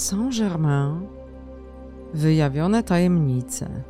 [0.00, 1.06] Saint-Germain
[2.14, 3.82] Wyjawione tajemnice.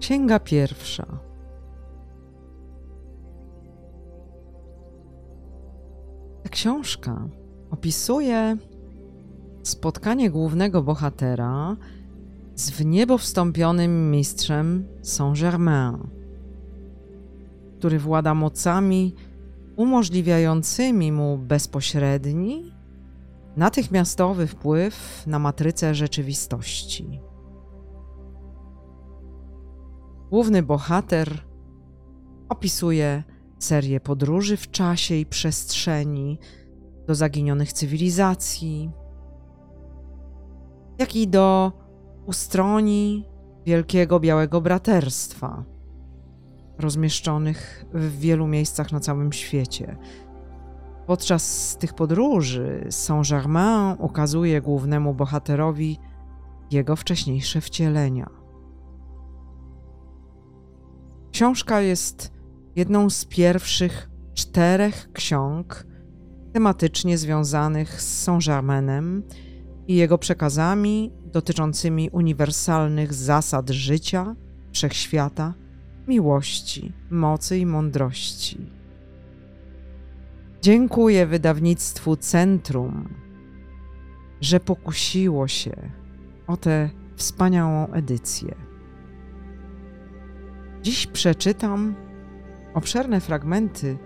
[0.00, 1.06] Księga pierwsza.
[6.42, 7.28] Ta książka
[7.70, 8.56] opisuje
[9.62, 11.76] spotkanie głównego bohatera
[12.54, 15.98] z w niebo wstąpionym mistrzem Saint-Germain,
[17.78, 19.14] który włada mocami
[19.76, 22.74] umożliwiającymi mu bezpośredni,
[23.56, 27.20] natychmiastowy wpływ na matrycę rzeczywistości.
[30.30, 31.44] Główny bohater
[32.48, 33.22] opisuje
[33.58, 36.38] serię podróży w czasie i przestrzeni
[37.06, 38.90] do zaginionych cywilizacji,
[40.98, 41.72] jak i do
[42.26, 43.28] ustroni
[43.66, 45.64] Wielkiego Białego Braterstwa,
[46.78, 49.96] rozmieszczonych w wielu miejscach na całym świecie.
[51.06, 55.98] Podczas tych podróży Saint-Germain ukazuje głównemu bohaterowi
[56.70, 58.30] jego wcześniejsze wcielenia.
[61.32, 62.32] Książka jest
[62.76, 65.86] jedną z pierwszych czterech ksiąg
[66.52, 69.22] tematycznie związanych z Saint-Germainem
[69.88, 74.36] i jego przekazami dotyczącymi uniwersalnych zasad życia,
[74.72, 75.54] wszechświata,
[76.08, 78.83] miłości, mocy i mądrości.
[80.64, 83.08] Dziękuję wydawnictwu Centrum,
[84.40, 85.90] że pokusiło się
[86.46, 88.54] o tę wspaniałą edycję.
[90.82, 91.94] Dziś przeczytam
[92.74, 93.98] obszerne fragmenty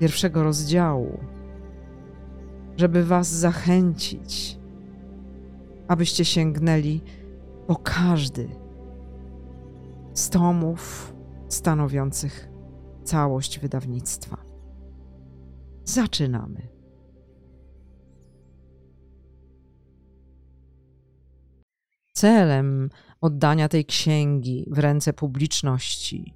[0.00, 1.18] pierwszego rozdziału,
[2.76, 4.58] żeby Was zachęcić,
[5.88, 7.00] abyście sięgnęli
[7.66, 8.48] po każdy
[10.14, 11.12] z tomów
[11.48, 12.48] stanowiących
[13.04, 14.47] całość wydawnictwa.
[15.88, 16.68] Zaczynamy.
[22.14, 22.90] Celem
[23.20, 26.34] oddania tej księgi w ręce publiczności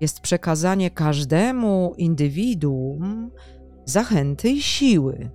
[0.00, 3.30] jest przekazanie każdemu indywiduum
[3.84, 5.30] zachęty i siły,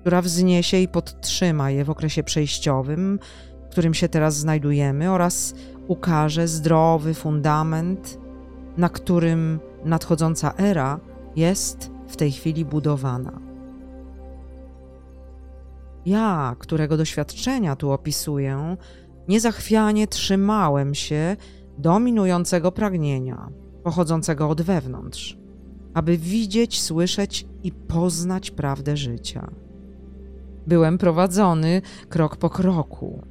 [0.00, 3.18] która wzniesie i podtrzyma je w okresie przejściowym,
[3.66, 5.54] w którym się teraz znajdujemy, oraz
[5.88, 8.18] ukaże zdrowy fundament,
[8.76, 11.00] na którym nadchodząca era
[11.36, 13.40] jest w tej chwili budowana.
[16.06, 18.76] Ja, którego doświadczenia tu opisuję,
[19.28, 21.36] niezachwianie trzymałem się
[21.78, 23.48] dominującego pragnienia,
[23.82, 25.38] pochodzącego od wewnątrz,
[25.94, 29.50] aby widzieć, słyszeć i poznać prawdę życia.
[30.66, 33.22] Byłem prowadzony krok po kroku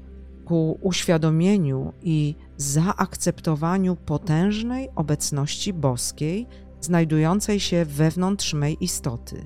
[0.46, 6.48] ku uświadomieniu i zaakceptowaniu potężnej obecności boskiej
[6.82, 9.46] znajdującej się wewnątrz mej istoty.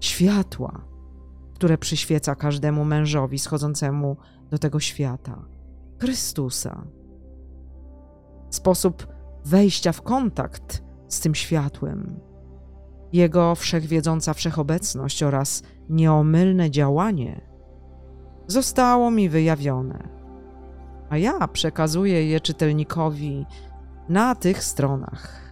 [0.00, 0.84] Światła,
[1.54, 4.16] które przyświeca każdemu mężowi schodzącemu
[4.50, 5.44] do tego świata
[6.00, 6.86] Chrystusa.
[8.50, 9.06] Sposób
[9.44, 12.20] wejścia w kontakt z tym światłem,
[13.12, 17.40] Jego wszechwiedząca wszechobecność oraz nieomylne działanie
[18.46, 20.08] zostało mi wyjawione,
[21.10, 23.46] a ja przekazuję je czytelnikowi
[24.08, 25.43] na tych stronach.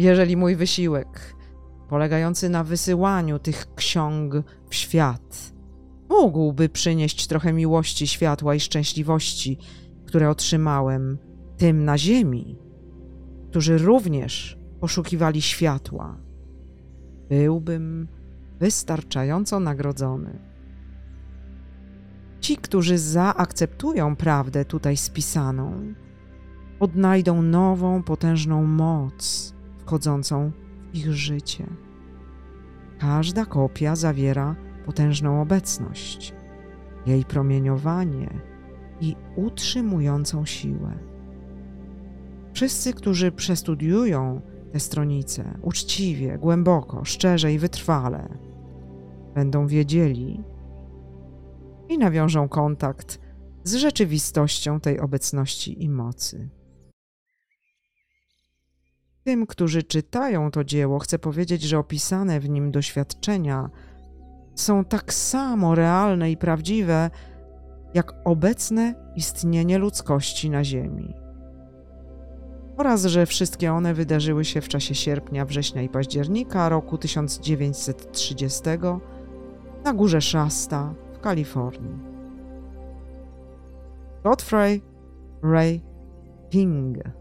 [0.00, 1.36] Jeżeli mój wysiłek,
[1.88, 4.34] polegający na wysyłaniu tych ksiąg
[4.70, 5.52] w świat,
[6.08, 9.58] mógłby przynieść trochę miłości, światła i szczęśliwości,
[10.06, 11.18] które otrzymałem
[11.56, 12.58] tym na ziemi,
[13.50, 16.16] którzy również poszukiwali światła.
[17.28, 18.08] Byłbym
[18.60, 20.38] wystarczająco nagrodzony.
[22.40, 25.94] Ci, którzy zaakceptują prawdę tutaj spisaną,
[26.80, 29.54] odnajdą nową, potężną moc
[29.90, 30.52] wchodzącą
[30.92, 31.66] w ich życie.
[32.98, 34.56] Każda kopia zawiera
[34.86, 36.34] potężną obecność,
[37.06, 38.40] jej promieniowanie
[39.00, 40.98] i utrzymującą siłę.
[42.52, 44.40] Wszyscy, którzy przestudiują
[44.72, 48.38] tę stronicę uczciwie, głęboko, szczerze i wytrwale,
[49.34, 50.44] będą wiedzieli
[51.88, 53.20] i nawiążą kontakt
[53.64, 56.59] z rzeczywistością tej obecności i mocy.
[59.30, 63.70] Tym, którzy czytają to dzieło, chcę powiedzieć, że opisane w nim doświadczenia
[64.54, 67.10] są tak samo realne i prawdziwe,
[67.94, 71.14] jak obecne istnienie ludzkości na Ziemi.
[72.76, 78.62] Oraz, że wszystkie one wydarzyły się w czasie sierpnia, września i października roku 1930
[79.84, 81.98] na górze Shasta w Kalifornii.
[84.24, 84.82] Godfrey
[85.42, 85.80] Ray
[86.50, 87.19] King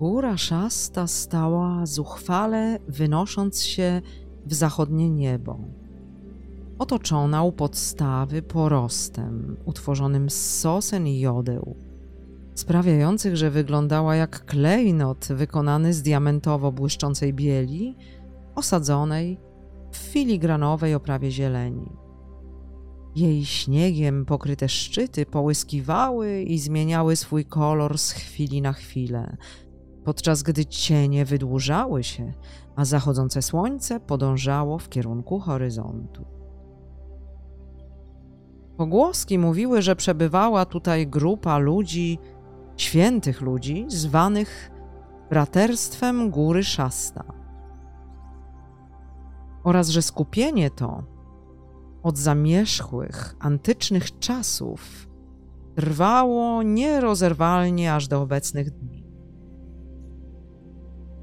[0.00, 4.02] Góra Shasta stała zuchwale wynosząc się
[4.46, 5.58] w zachodnie niebo.
[6.78, 11.76] otoczona u podstawy porostem utworzonym z sosen i jodeł,
[12.54, 17.96] sprawiających, że wyglądała jak klejnot wykonany z diamentowo błyszczącej bieli,
[18.54, 19.38] osadzonej
[19.92, 21.92] w filigranowej oprawie zieleni.
[23.16, 29.36] Jej śniegiem pokryte szczyty połyskiwały i zmieniały swój kolor z chwili na chwilę,
[30.04, 32.32] podczas gdy cienie wydłużały się,
[32.76, 36.24] a zachodzące słońce podążało w kierunku horyzontu.
[38.76, 42.18] Pogłoski mówiły, że przebywała tutaj grupa ludzi,
[42.76, 44.70] świętych ludzi, zwanych
[45.30, 47.24] braterstwem Góry Szasta.
[49.64, 51.02] Oraz że skupienie to
[52.02, 55.08] od zamierzchłych, antycznych czasów
[55.74, 58.99] trwało nierozerwalnie aż do obecnych dni.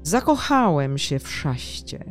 [0.08, 2.04] Zakochałem się w szaście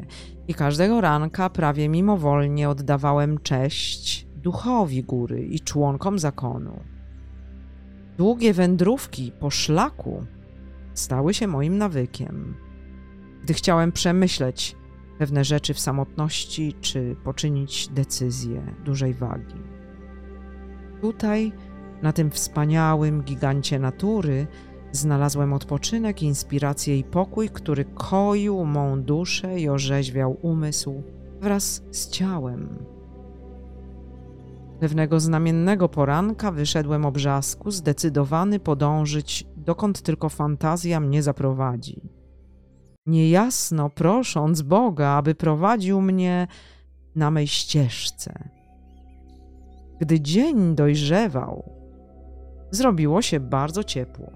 [0.48, 6.80] i każdego ranka prawie mimowolnie oddawałem cześć duchowi góry i członkom zakonu.
[8.18, 10.26] Długie wędrówki po szlaku
[10.94, 12.56] stały się moim nawykiem.
[13.44, 14.76] Gdy chciałem przemyśleć
[15.20, 19.62] pewne rzeczy w samotności, czy poczynić decyzję dużej wagi.
[21.02, 21.52] Tutaj,
[22.02, 24.48] na tym wspaniałym gigancie natury,
[24.98, 31.04] znalazłem odpoczynek, inspirację i pokój, który koił mą duszę i orzeźwiał umysł
[31.42, 32.70] wraz z ciałem.
[34.80, 42.18] Pewnego znamiennego poranka wyszedłem obrzasku, zdecydowany podążyć, dokąd tylko fantazja mnie zaprowadzi
[43.08, 46.48] niejasno prosząc Boga, aby prowadził mnie
[47.16, 48.50] na mej ścieżce.
[50.00, 51.72] Gdy dzień dojrzewał,
[52.72, 54.32] zrobiło się bardzo ciepło.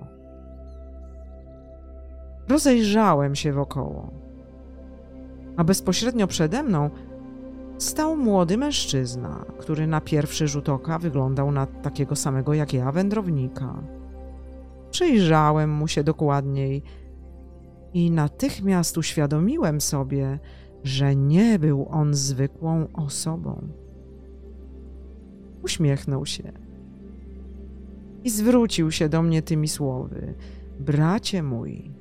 [2.51, 4.12] Rozejrzałem się wokoło,
[5.57, 6.89] a bezpośrednio przede mną
[7.77, 13.83] stał młody mężczyzna, który na pierwszy rzut oka wyglądał na takiego samego jak ja wędrownika.
[14.92, 16.83] Przyjrzałem mu się dokładniej
[17.94, 20.39] i natychmiast uświadomiłem sobie,
[20.83, 23.68] że nie był on zwykłą osobą.
[25.63, 26.51] Uśmiechnął się
[28.24, 30.33] i zwrócił się do mnie tymi słowy:
[30.80, 32.00] Bracie mój,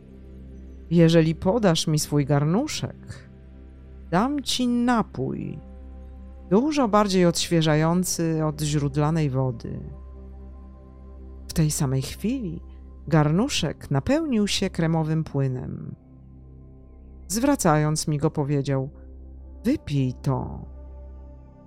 [0.90, 3.30] jeżeli podasz mi swój garnuszek,
[4.10, 5.58] dam ci napój,
[6.50, 9.80] dużo bardziej odświeżający od źródlanej wody.
[11.48, 12.60] W tej samej chwili
[13.10, 15.94] Garnuszek napełnił się kremowym płynem.
[17.28, 18.90] Zwracając mi go, powiedział:
[19.64, 20.64] Wypij to.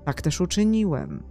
[0.06, 1.24] Tak też uczyniłem.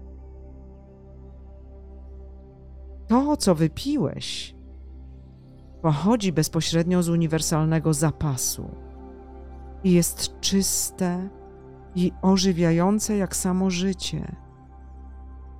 [3.06, 4.54] To, co wypiłeś,
[5.82, 8.70] pochodzi bezpośrednio z uniwersalnego zapasu
[9.84, 11.28] i jest czyste
[11.94, 14.36] i ożywiające jak samo życie.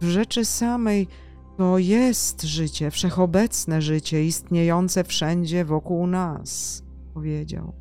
[0.01, 1.09] W rzeczy samej
[1.57, 6.83] to jest życie, wszechobecne życie, istniejące wszędzie wokół nas,
[7.15, 7.73] powiedział.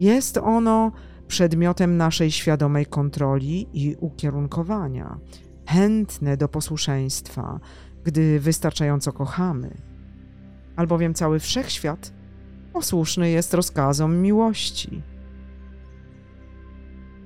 [0.00, 0.92] Jest ono
[1.26, 5.18] przedmiotem naszej świadomej kontroli i ukierunkowania,
[5.68, 7.60] chętne do posłuszeństwa,
[8.04, 9.93] gdy wystarczająco kochamy,
[10.76, 12.12] albowiem cały wszechświat
[12.72, 15.02] posłuszny jest rozkazom miłości.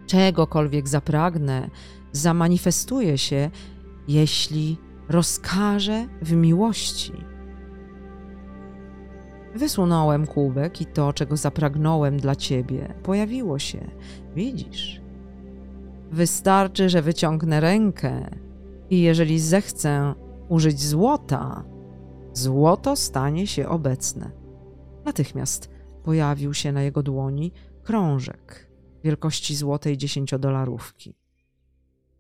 [0.07, 1.71] Czegokolwiek zapragnę,
[2.13, 3.51] zamanifestuje się
[4.09, 4.79] jeśli
[5.09, 7.13] rozkaże w miłości.
[9.55, 13.91] Wysunąłem kubek i to, czego zapragnąłem dla ciebie, pojawiło się.
[14.35, 15.01] Widzisz?
[16.11, 18.31] Wystarczy, że wyciągnę rękę
[18.91, 20.15] i jeżeli zechcę
[20.49, 21.65] użyć złota,
[22.39, 24.31] złoto stanie się obecne.
[25.05, 25.71] Natychmiast
[26.03, 27.53] pojawił się na jego dłoni
[27.83, 28.69] krążek
[29.05, 31.15] wielkości złotej dziesięciodolarówki.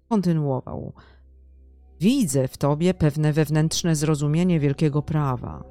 [0.08, 0.92] Kontynuował.
[2.00, 5.64] Widzę w tobie pewne wewnętrzne zrozumienie wielkiego prawa.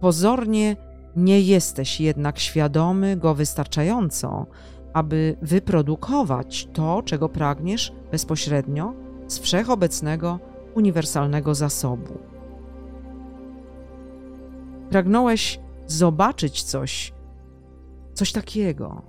[0.00, 0.76] Pozornie
[1.16, 4.46] nie jesteś jednak świadomy go wystarczająco,
[4.92, 8.94] aby wyprodukować to, czego pragniesz bezpośrednio
[9.26, 10.38] z wszechobecnego,
[10.74, 12.33] uniwersalnego zasobu.
[14.94, 17.12] Pragnąłeś zobaczyć coś,
[18.12, 19.02] coś takiego,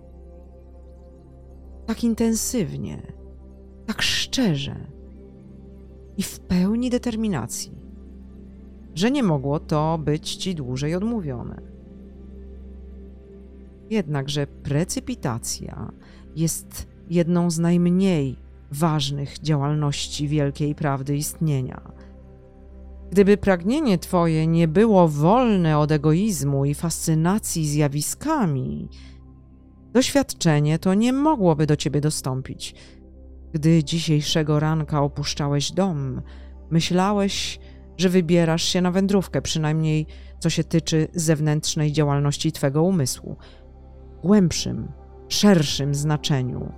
[1.86, 3.02] tak intensywnie,
[3.86, 4.76] tak szczerze
[6.18, 7.72] i w pełni determinacji,
[8.96, 11.62] że nie mogło to być ci dłużej odmówione.
[13.90, 15.92] Jednakże precypitacja
[16.36, 18.36] jest jedną z najmniej
[18.72, 21.95] ważnych działalności wielkiej prawdy istnienia.
[23.16, 28.90] Gdyby pragnienie Twoje nie było wolne od egoizmu i fascynacji zjawiskami,
[29.94, 32.76] doświadczenie to nie mogłoby do ciebie dostąpić.
[33.54, 36.22] Gdy dzisiejszego ranka opuszczałeś dom,
[36.70, 37.60] myślałeś,
[37.98, 40.08] że wybierasz się na wędrówkę, przynajmniej
[40.40, 43.38] co się tyczy zewnętrznej działalności twego umysłu.
[44.18, 44.92] W głębszym,
[45.30, 46.72] szerszym znaczeniu.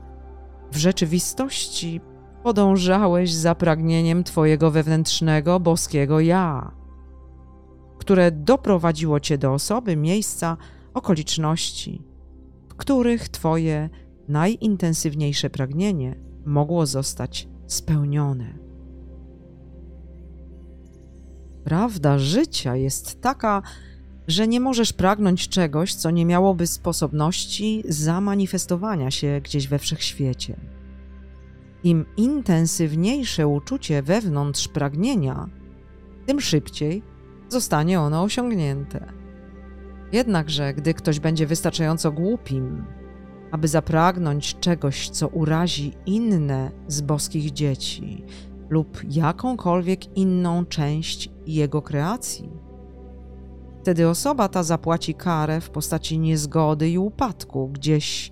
[0.72, 2.02] W rzeczywistości
[2.48, 6.72] podążałeś za pragnieniem twojego wewnętrznego, boskiego ja,
[7.98, 10.58] które doprowadziło cię do osoby, miejsca,
[10.94, 12.02] okoliczności,
[12.70, 13.90] w których twoje
[14.28, 18.54] najintensywniejsze pragnienie mogło zostać spełnione.
[21.64, 23.62] Prawda życia jest taka,
[24.28, 30.77] że nie możesz pragnąć czegoś, co nie miałoby sposobności zamanifestowania się gdzieś we wszechświecie.
[31.84, 35.50] Im intensywniejsze uczucie wewnątrz pragnienia,
[36.26, 37.04] tym szybciej
[37.50, 39.14] zostanie ono osiągnięte.
[40.12, 42.86] Jednakże, gdy ktoś będzie wystarczająco głupim,
[43.52, 48.24] aby zapragnąć czegoś, co urazi inne z boskich dzieci
[48.70, 52.50] lub jakąkolwiek inną część jego kreacji,
[53.82, 58.32] wtedy osoba ta zapłaci karę w postaci niezgody i upadku gdzieś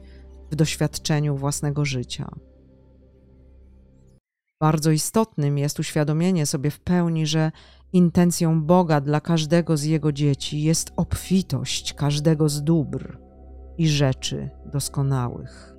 [0.52, 2.32] w doświadczeniu własnego życia.
[4.60, 7.52] Bardzo istotnym jest uświadomienie sobie w pełni, że
[7.94, 13.18] intencją Boga dla każdego z Jego dzieci jest obfitość każdego z dóbr
[13.78, 15.76] i rzeczy doskonałych.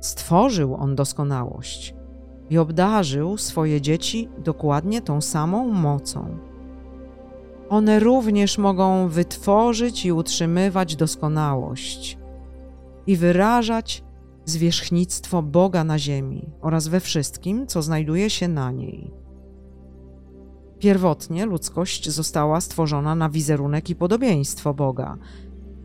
[0.00, 1.94] Stworzył On doskonałość
[2.50, 6.38] i obdarzył swoje dzieci dokładnie tą samą mocą.
[7.68, 12.18] One również mogą wytworzyć i utrzymywać doskonałość
[13.06, 14.04] i wyrażać
[14.44, 19.10] zwierzchnictwo Boga na ziemi oraz we wszystkim, co znajduje się na niej.
[20.78, 25.16] Pierwotnie ludzkość została stworzona na wizerunek i podobieństwo Boga.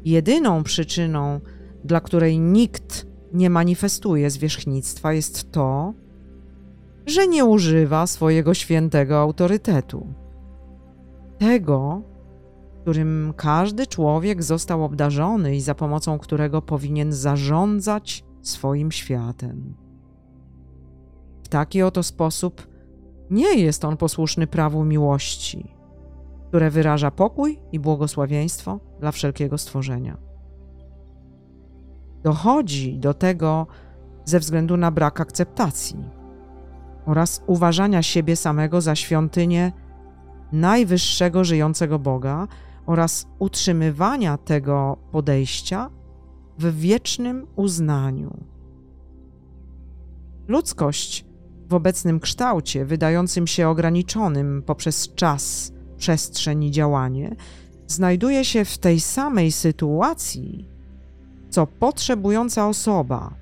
[0.06, 1.39] Jedyną przyczyną,
[1.84, 5.94] dla której nikt nie manifestuje zwierzchnictwa, jest to,
[7.06, 10.13] że nie używa swojego świętego autorytetu.
[11.38, 12.01] Tego,
[12.82, 19.75] którym każdy człowiek został obdarzony i za pomocą którego powinien zarządzać swoim światem.
[21.43, 22.67] W taki oto sposób
[23.29, 25.75] nie jest on posłuszny prawu miłości,
[26.48, 30.17] które wyraża pokój i błogosławieństwo dla wszelkiego stworzenia.
[32.24, 33.67] Dochodzi do tego
[34.25, 36.10] ze względu na brak akceptacji
[37.05, 39.72] oraz uważania siebie samego za świątynię
[40.51, 42.48] najwyższego żyjącego Boga
[42.86, 45.89] oraz utrzymywania tego podejścia
[46.60, 48.44] w wiecznym uznaniu.
[50.48, 51.25] Ludzkość
[51.70, 57.36] w obecnym kształcie, wydającym się ograniczonym poprzez czas, przestrzeń i działanie,
[57.88, 60.68] znajduje się w tej samej sytuacji,
[61.50, 63.34] co potrzebująca osoba,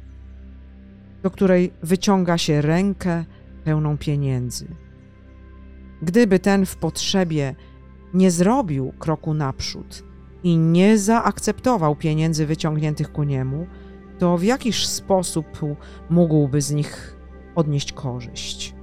[1.23, 3.25] do której wyciąga się rękę
[3.63, 4.67] pełną pieniędzy.
[6.01, 7.55] Gdyby ten w potrzebie
[8.13, 10.06] nie zrobił kroku naprzód
[10.47, 13.67] i nie zaakceptował pieniędzy wyciągniętych ku niemu,
[14.19, 15.45] to w jakiż sposób
[16.09, 17.17] mógłby z nich
[17.55, 18.75] odnieść korzyść?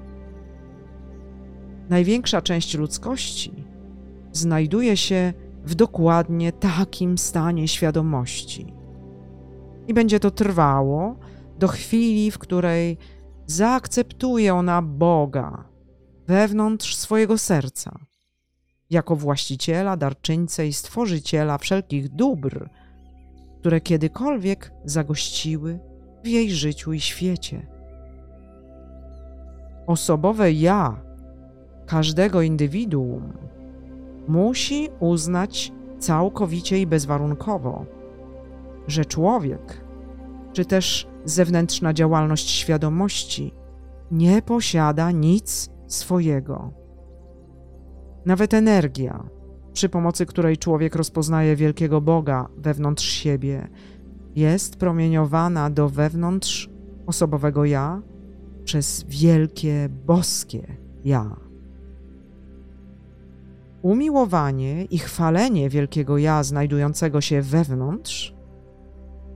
[1.88, 3.64] Największa część ludzkości
[4.32, 5.32] znajduje się
[5.64, 8.74] w dokładnie takim stanie świadomości.
[9.88, 11.16] I będzie to trwało
[11.58, 12.98] do chwili, w której
[13.46, 15.64] zaakceptuje ona Boga
[16.26, 17.98] wewnątrz swojego serca,
[18.94, 22.68] jako właściciela, darczyńcę i stworzyciela wszelkich dóbr,
[23.60, 25.78] które kiedykolwiek zagościły
[26.24, 27.66] w jej życiu i świecie.
[29.86, 31.00] Osobowe ja
[31.86, 33.32] każdego indywiduum
[34.28, 37.86] musi uznać całkowicie i bezwarunkowo,
[38.86, 39.84] że człowiek,
[40.52, 43.54] czy też zewnętrzna działalność świadomości
[44.10, 46.83] nie posiada nic swojego.
[48.26, 49.24] Nawet energia,
[49.72, 53.68] przy pomocy której człowiek rozpoznaje wielkiego Boga wewnątrz siebie,
[54.36, 56.70] jest promieniowana do wewnątrz
[57.06, 58.02] osobowego ja
[58.64, 61.36] przez wielkie boskie ja.
[63.82, 68.34] Umiłowanie i chwalenie wielkiego ja znajdującego się wewnątrz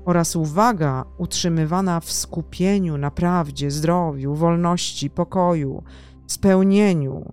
[0.05, 5.83] oraz uwaga utrzymywana w skupieniu na prawdzie, zdrowiu, wolności, pokoju,
[6.27, 7.33] spełnieniu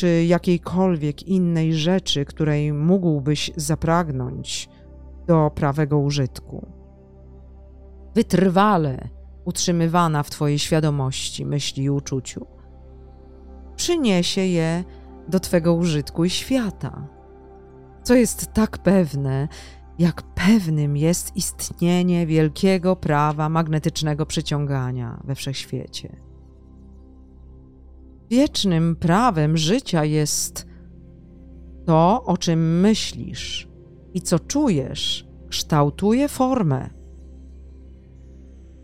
[0.00, 4.68] czy jakiejkolwiek innej rzeczy, której mógłbyś zapragnąć
[5.26, 6.66] do prawego użytku.
[8.14, 9.08] Wytrwale
[9.44, 12.46] utrzymywana w Twojej świadomości, myśli i uczuciu,
[13.76, 14.84] przyniesie je
[15.28, 17.08] do Twego użytku i świata.
[18.02, 19.48] Co jest tak pewne,
[19.98, 26.29] jak pewnym jest istnienie wielkiego prawa magnetycznego przyciągania we wszechświecie.
[28.30, 30.66] Wiecznym prawem życia jest
[31.86, 33.68] to, o czym myślisz
[34.14, 36.90] i co czujesz, kształtuje formę.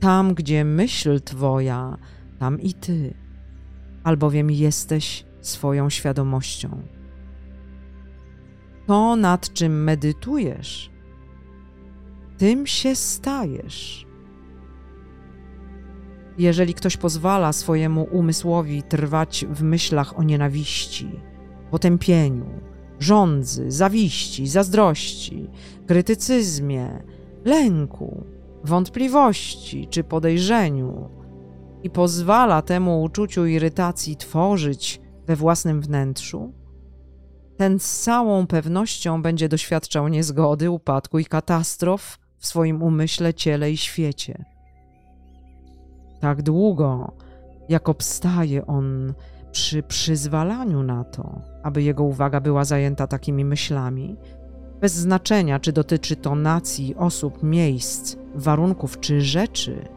[0.00, 1.98] Tam, gdzie myśl Twoja,
[2.38, 3.14] tam i Ty,
[4.04, 6.82] albowiem jesteś swoją świadomością.
[8.86, 10.90] To, nad czym medytujesz,
[12.38, 14.05] tym się stajesz.
[16.38, 21.20] Jeżeli ktoś pozwala swojemu umysłowi trwać w myślach o nienawiści,
[21.70, 22.46] potępieniu,
[23.00, 25.50] żądzy, zawiści, zazdrości,
[25.86, 27.02] krytycyzmie,
[27.44, 28.24] lęku,
[28.64, 31.10] wątpliwości czy podejrzeniu
[31.82, 36.52] i pozwala temu uczuciu irytacji tworzyć we własnym wnętrzu,
[37.56, 43.76] ten z całą pewnością będzie doświadczał niezgody, upadku i katastrof w swoim umyśle, ciele i
[43.76, 44.55] świecie.
[46.20, 47.12] Tak długo,
[47.68, 49.14] jak obstaje on
[49.52, 54.16] przy przyzwalaniu na to, aby jego uwaga była zajęta takimi myślami,
[54.80, 59.88] bez znaczenia, czy dotyczy to nacji, osób, miejsc, warunków czy rzeczy,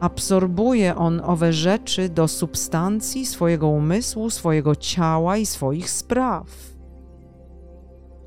[0.00, 6.46] absorbuje on owe rzeczy do substancji swojego umysłu, swojego ciała i swoich spraw.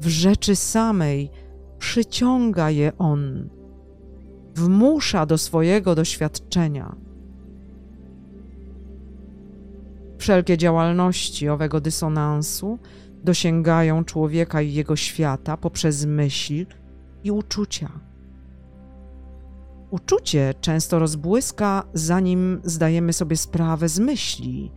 [0.01, 1.30] W rzeczy samej
[1.77, 3.50] przyciąga je on,
[4.55, 6.95] wmusza do swojego doświadczenia.
[10.17, 12.79] Wszelkie działalności owego dysonansu
[13.24, 16.65] dosięgają człowieka i jego świata poprzez myśl
[17.24, 17.89] i uczucia.
[19.91, 24.71] Uczucie często rozbłyska, zanim zdajemy sobie sprawę z myśli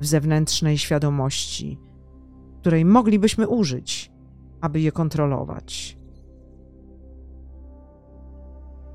[0.00, 1.78] w zewnętrznej świadomości,
[2.60, 4.12] której moglibyśmy użyć,
[4.60, 5.99] aby je kontrolować.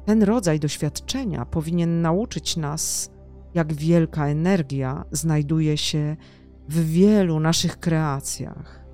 [0.06, 3.12] Ten rodzaj doświadczenia powinien nauczyć nas,
[3.54, 6.16] jak wielka energia znajduje się
[6.70, 8.86] w wielu naszych kreacjach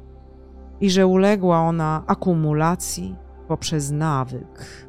[0.81, 3.15] i że uległa ona akumulacji
[3.47, 4.87] poprzez nawyk.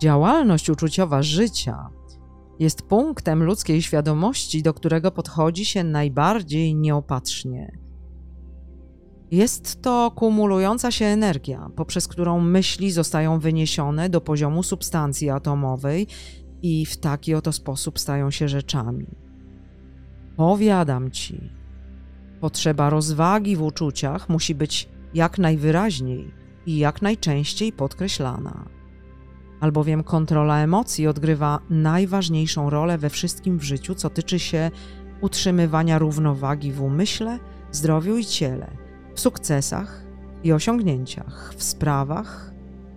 [0.00, 1.88] Działalność uczuciowa życia
[2.58, 7.87] jest punktem ludzkiej świadomości, do którego podchodzi się najbardziej nieopatrznie.
[9.30, 16.06] Jest to kumulująca się energia, poprzez którą myśli zostają wyniesione do poziomu substancji atomowej
[16.62, 19.06] i w taki oto sposób stają się rzeczami.
[20.36, 21.50] Powiadam ci,
[22.40, 26.34] potrzeba rozwagi w uczuciach musi być jak najwyraźniej
[26.66, 28.78] i jak najczęściej podkreślana
[29.60, 34.70] albowiem kontrola emocji odgrywa najważniejszą rolę we wszystkim w życiu, co tyczy się
[35.20, 37.38] utrzymywania równowagi w umyśle,
[37.70, 38.70] zdrowiu i ciele,
[39.18, 40.04] w sukcesach
[40.44, 42.52] i osiągnięciach, w sprawach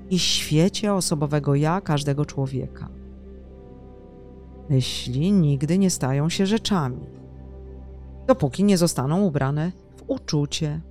[0.10, 2.90] i świecie osobowego ja każdego człowieka.
[4.70, 7.06] Myśli nigdy nie stają się rzeczami,
[8.28, 10.82] dopóki nie zostaną ubrane w uczucie.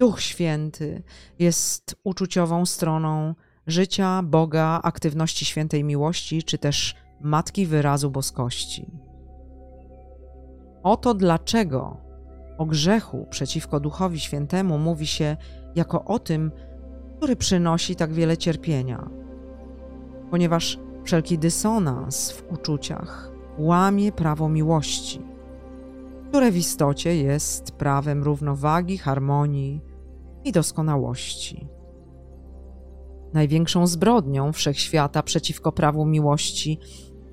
[0.00, 1.02] Duch Święty
[1.38, 3.34] jest uczuciową stroną
[3.66, 8.90] życia, Boga, aktywności świętej miłości, czy też Matki wyrazu boskości.
[10.82, 12.07] Oto dlaczego
[12.58, 15.36] o grzechu przeciwko Duchowi Świętemu mówi się
[15.74, 16.52] jako o tym,
[17.16, 19.10] który przynosi tak wiele cierpienia,
[20.30, 25.22] ponieważ wszelki dysonans w uczuciach łamie prawo miłości,
[26.28, 29.80] które w istocie jest prawem równowagi, harmonii
[30.44, 31.68] i doskonałości.
[33.32, 36.78] Największą zbrodnią wszechświata przeciwko prawu miłości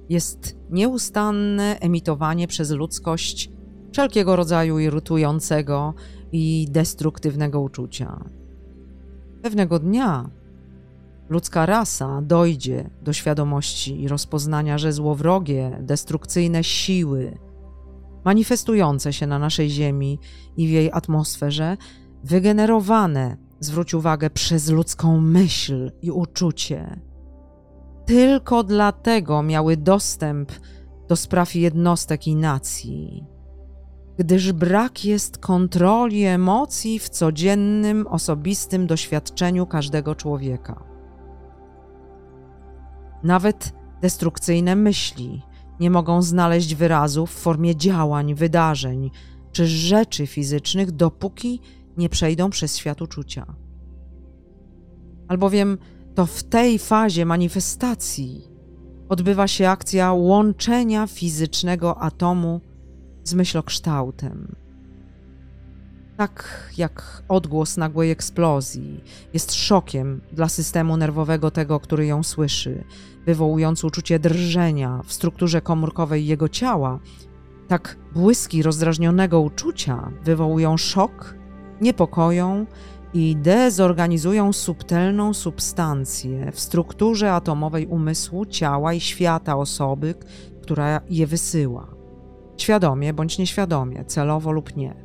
[0.10, 3.52] jest nieustanne emitowanie przez ludzkość
[3.96, 5.94] wszelkiego rodzaju irytującego
[6.32, 8.26] i destruktywnego uczucia.
[9.42, 10.30] Pewnego dnia
[11.30, 17.38] ludzka rasa dojdzie do świadomości i rozpoznania, że złowrogie, destrukcyjne siły
[18.26, 20.20] manifestujące się na naszej Ziemi
[20.58, 21.78] i w jej atmosferze,
[22.24, 27.00] wygenerowane zwróć uwagę, przez ludzką myśl i uczucie.
[28.06, 30.52] Tylko dlatego miały dostęp
[31.08, 33.35] do spraw jednostek i nacji,
[34.18, 40.84] gdyż brak jest kontroli emocji w codziennym, osobistym doświadczeniu każdego człowieka.
[43.24, 45.42] Nawet destrukcyjne myśli
[45.80, 49.12] nie mogą znaleźć wyrazu w formie działań, wydarzeń
[49.52, 51.62] czy rzeczy fizycznych, dopóki
[51.98, 53.56] nie przejdą przez świat uczucia.
[55.28, 55.78] Albowiem
[56.16, 58.52] to w tej fazie manifestacji
[59.10, 62.62] odbywa się akcja łączenia fizycznego atomu
[63.26, 64.56] z myślokształtem.
[66.18, 72.84] tak jak odgłos nagłej eksplozji, jest szokiem dla systemu nerwowego tego, który ją słyszy,
[73.26, 77.00] wywołując uczucie drżenia w strukturze komórkowej jego ciała,
[77.68, 81.36] tak błyski rozdrażnionego uczucia wywołują szok,
[81.82, 82.66] niepokoją
[83.14, 90.16] i dezorganizują subtelną substancję w strukturze atomowej umysłu, ciała i świata osoby,
[90.62, 91.95] która je wysyła.
[92.58, 94.96] Świadomie bądź nieświadomie, celowo lub nie.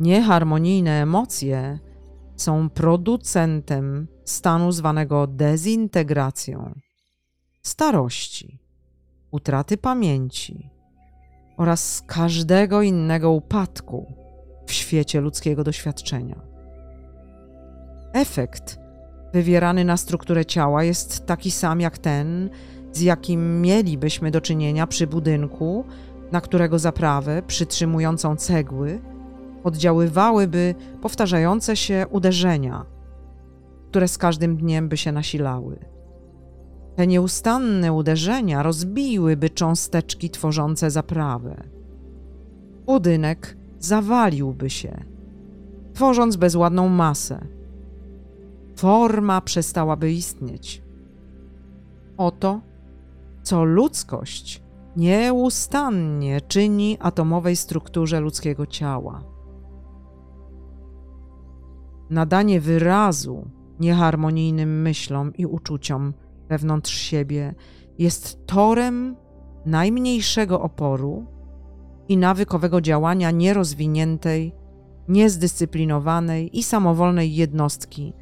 [0.00, 1.78] Nieharmonijne emocje
[2.36, 6.74] są producentem stanu zwanego dezintegracją,
[7.62, 8.58] starości,
[9.30, 10.70] utraty pamięci
[11.56, 14.12] oraz każdego innego upadku
[14.66, 16.40] w świecie ludzkiego doświadczenia.
[18.12, 18.78] Efekt
[19.32, 22.50] wywierany na strukturę ciała jest taki sam jak ten,
[22.92, 25.84] z jakim mielibyśmy do czynienia przy budynku,
[26.32, 29.00] na którego zaprawę, przytrzymującą cegły,
[29.64, 32.84] oddziaływałyby powtarzające się uderzenia,
[33.88, 35.78] które z każdym dniem by się nasilały.
[36.96, 41.64] Te nieustanne uderzenia rozbiłyby cząsteczki tworzące zaprawę.
[42.86, 45.04] Budynek zawaliłby się,
[45.94, 47.46] tworząc bezładną masę.
[48.76, 50.82] Forma przestałaby istnieć.
[52.16, 52.60] Oto,
[53.48, 54.62] co ludzkość
[54.96, 59.24] nieustannie czyni atomowej strukturze ludzkiego ciała.
[62.10, 66.14] Nadanie wyrazu nieharmonijnym myślom i uczuciom
[66.48, 67.54] wewnątrz siebie
[67.98, 69.16] jest torem
[69.66, 71.26] najmniejszego oporu
[72.08, 74.54] i nawykowego działania nierozwiniętej,
[75.08, 78.12] niezdyscyplinowanej i samowolnej jednostki,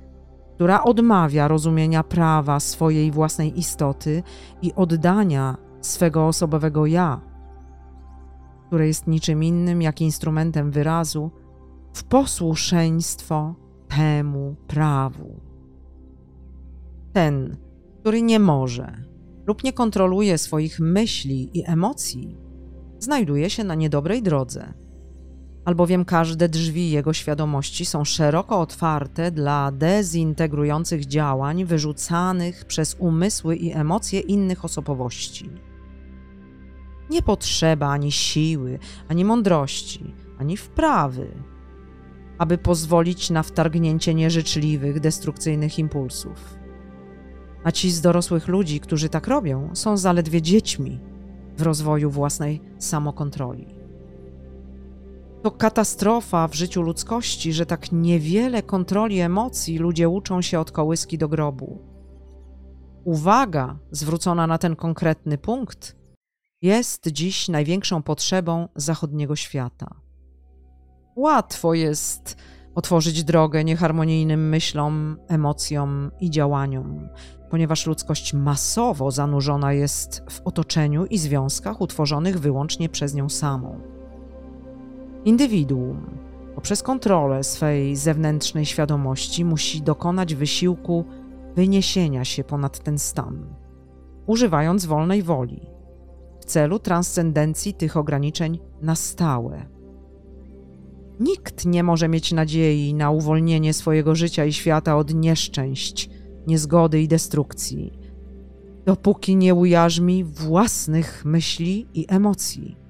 [0.57, 4.23] która odmawia rozumienia prawa swojej własnej istoty
[4.63, 7.21] i oddania swego osobowego ja,
[8.67, 11.31] które jest niczym innym jak instrumentem wyrazu,
[11.93, 13.55] w posłuszeństwo
[13.89, 15.41] temu prawu.
[17.13, 17.57] Ten,
[18.01, 18.93] który nie może
[19.47, 22.37] lub nie kontroluje swoich myśli i emocji,
[22.99, 24.75] znajduje się na niedobrej drodze,
[25.67, 33.73] albowiem każde drzwi jego świadomości są szeroko otwarte dla dezintegrujących działań wyrzucanych przez umysły i
[33.73, 35.51] emocje innych osobowości.
[37.11, 41.29] Nie potrzeba ani siły, ani mądrości, ani wprawy,
[42.39, 46.59] aby pozwolić na wtargnięcie nieżyczliwych, destrukcyjnych impulsów.
[47.65, 51.01] A ci z dorosłych ludzi, którzy tak robią, są zaledwie dziećmi
[51.57, 53.76] w rozwoju własnej samokontroli.
[55.47, 61.19] To katastrofa w życiu ludzkości, że tak niewiele kontroli emocji ludzie uczą się od kołyski
[61.19, 61.79] do grobu.
[63.05, 65.97] Uwaga zwrócona na ten konkretny punkt
[66.63, 69.95] jest dziś największą potrzebą zachodniego świata.
[71.17, 72.37] Łatwo jest
[72.75, 77.09] otworzyć drogę nieharmonijnym myślom, emocjom i działaniom,
[77.51, 83.96] ponieważ ludzkość masowo zanurzona jest w otoczeniu i związkach utworzonych wyłącznie przez nią samą.
[85.27, 86.19] Indywiduum
[86.55, 91.05] poprzez kontrolę swej zewnętrznej świadomości musi dokonać wysiłku
[91.57, 93.55] wyniesienia się ponad ten stan,
[94.27, 95.61] używając wolnej woli,
[96.41, 99.67] w celu transcendencji tych ograniczeń na stałe.
[101.21, 106.11] Nikt nie może mieć nadziei na uwolnienie swojego życia i świata od nieszczęść,
[106.47, 107.93] niezgody i destrukcji,
[108.85, 112.86] dopóki nie ujarzmi własnych myśli i emocji.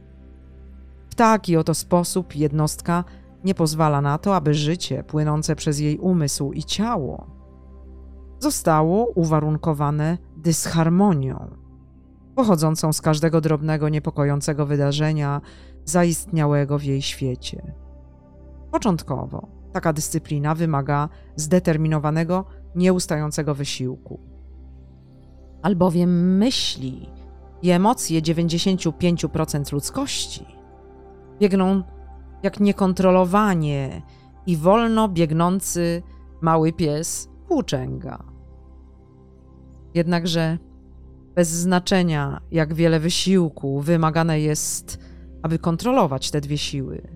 [1.17, 3.05] Taki oto sposób jednostka
[3.45, 7.37] nie pozwala na to, aby życie płynące przez jej umysł i ciało
[8.39, 11.51] zostało uwarunkowane dysharmonią,
[12.35, 15.41] pochodzącą z każdego drobnego, niepokojącego wydarzenia
[15.85, 17.75] zaistniałego w jej świecie.
[18.71, 24.21] Początkowo taka dyscyplina wymaga zdeterminowanego nieustającego wysiłku.
[25.63, 27.11] Albowiem myśli
[27.63, 30.56] i emocje 95% ludzkości
[31.41, 31.83] biegną
[32.43, 34.03] jak niekontrolowanie
[34.47, 36.03] i wolno biegnący
[36.41, 38.25] mały pies włóczęga.
[39.95, 40.59] Jednakże
[41.35, 44.99] bez znaczenia, jak wiele wysiłku wymagane jest,
[45.43, 47.09] aby kontrolować te dwie siły,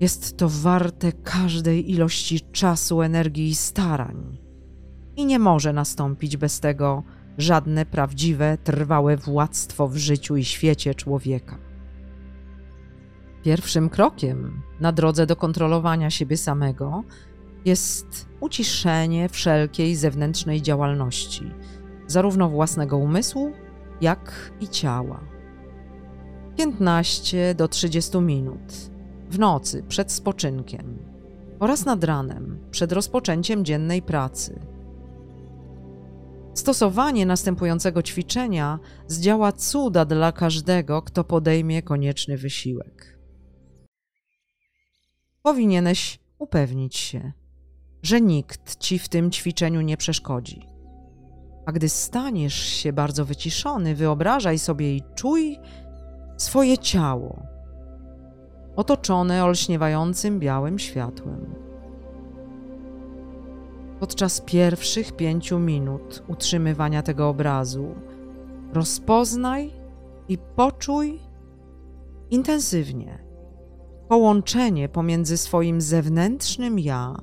[0.00, 4.38] jest to warte każdej ilości czasu, energii i starań
[5.16, 7.02] i nie może nastąpić bez tego
[7.38, 11.69] żadne prawdziwe, trwałe władztwo w życiu i świecie człowieka.
[13.42, 17.04] Pierwszym krokiem na drodze do kontrolowania siebie samego
[17.64, 21.50] jest uciszenie wszelkiej zewnętrznej działalności,
[22.06, 23.52] zarówno własnego umysłu,
[24.00, 25.20] jak i ciała.
[26.56, 28.90] 15 do 30 minut
[29.30, 30.98] w nocy przed spoczynkiem
[31.58, 34.60] oraz nad ranem przed rozpoczęciem dziennej pracy.
[36.54, 43.09] Stosowanie następującego ćwiczenia zdziała cuda dla każdego, kto podejmie konieczny wysiłek.
[45.42, 47.32] Powinieneś upewnić się,
[48.02, 50.66] że nikt ci w tym ćwiczeniu nie przeszkodzi.
[51.66, 55.58] A gdy staniesz się bardzo wyciszony, wyobrażaj sobie i czuj
[56.36, 57.42] swoje ciało,
[58.76, 61.54] otoczone olśniewającym białym światłem.
[64.00, 67.94] Podczas pierwszych pięciu minut utrzymywania tego obrazu
[68.72, 69.72] rozpoznaj
[70.28, 71.20] i poczuj
[72.30, 73.29] intensywnie
[74.10, 77.16] połączenie pomiędzy swoim zewnętrznym ja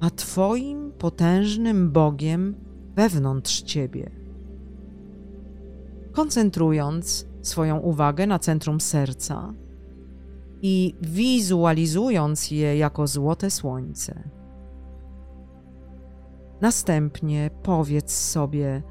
[0.00, 2.54] a Twoim potężnym Bogiem
[2.96, 4.10] wewnątrz Ciebie.
[6.12, 9.54] Koncentrując swoją uwagę na centrum serca
[10.62, 14.28] i wizualizując je jako złote słońce.
[16.60, 18.82] Następnie powiedz sobie: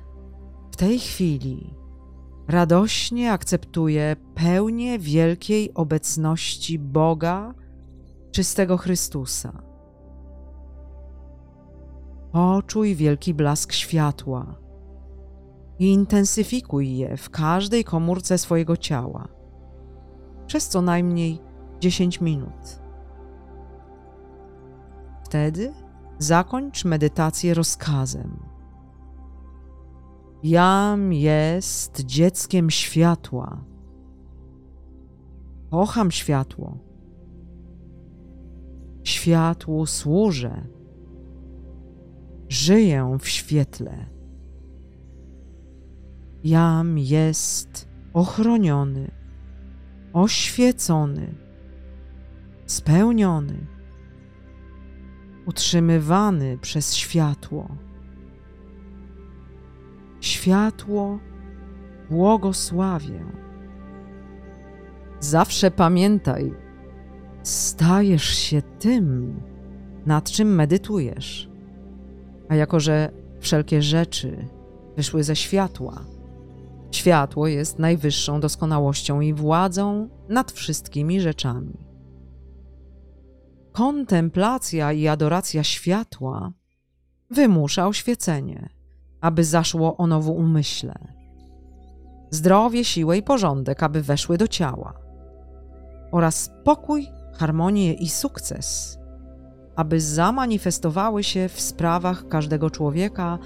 [0.72, 1.74] W tej chwili
[2.48, 7.54] radośnie akceptuję pełnię wielkiej obecności Boga,
[8.32, 9.64] czystego Chrystusa.
[12.32, 14.56] Poczuj wielki blask światła
[15.80, 19.28] i intensyfikuj je w każdej komórce swojego ciała
[20.48, 21.40] przez co najmniej
[21.80, 22.80] 10 minut.
[25.26, 25.74] Wtedy
[26.20, 28.53] zakończ medytację rozkazem.
[30.44, 33.66] Jam jest dzieckiem światła.
[35.72, 36.78] Kocham światło.
[39.04, 40.68] Światłu służę.
[42.50, 44.06] Żyję w świetle.
[46.44, 49.12] Jam jest ochroniony,
[50.14, 51.36] oświecony,
[52.66, 53.68] spełniony
[55.46, 57.78] utrzymywany przez światło.
[60.44, 61.20] Światło
[62.10, 63.26] błogosławię.
[65.20, 66.54] Zawsze pamiętaj,
[67.44, 69.36] stajesz się tym,
[70.06, 71.50] nad czym medytujesz.
[72.50, 74.48] A jako, że wszelkie rzeczy
[74.96, 76.06] wyszły ze światła,
[76.92, 81.78] światło jest najwyższą doskonałością i władzą nad wszystkimi rzeczami
[83.72, 86.54] kontemplacja i adoracja światła
[87.30, 88.70] wymusza oświecenie,
[89.24, 90.94] aby zaszło ono w umyśle.
[92.30, 94.94] Zdrowie, siłę i porządek, aby weszły do ciała.
[96.12, 99.00] Oraz pokój, harmonię i sukces,
[99.76, 103.40] aby zamanifestowały się w sprawach każdego człowieka,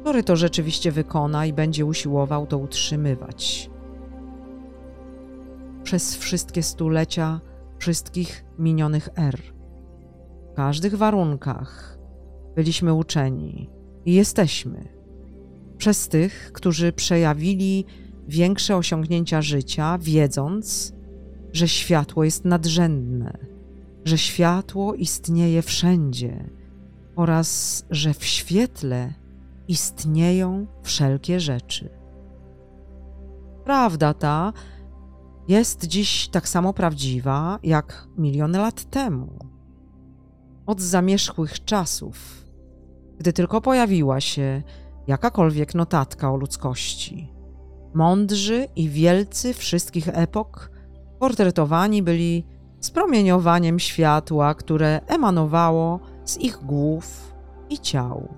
[0.00, 3.70] który to rzeczywiście wykona i będzie usiłował to utrzymywać.
[5.82, 7.40] Przez wszystkie stulecia
[7.78, 9.38] wszystkich minionych er
[10.52, 11.98] w każdych warunkach
[12.54, 13.70] byliśmy uczeni
[14.04, 15.03] i jesteśmy
[15.78, 17.84] przez tych, którzy przejawili
[18.28, 20.92] większe osiągnięcia życia, wiedząc,
[21.52, 23.38] że światło jest nadrzędne,
[24.04, 26.50] że światło istnieje wszędzie
[27.16, 29.12] oraz że w świetle
[29.68, 31.90] istnieją wszelkie rzeczy.
[33.64, 34.52] Prawda ta
[35.48, 39.38] jest dziś tak samo prawdziwa jak miliony lat temu
[40.66, 42.46] od zamierzchłych czasów,
[43.18, 44.62] gdy tylko pojawiła się
[45.06, 47.32] jakakolwiek notatka o ludzkości.
[47.94, 50.70] Mądrzy i wielcy wszystkich epok
[51.18, 52.46] portretowani byli
[52.80, 57.34] spromieniowaniem światła, które emanowało z ich głów
[57.70, 58.34] i ciał.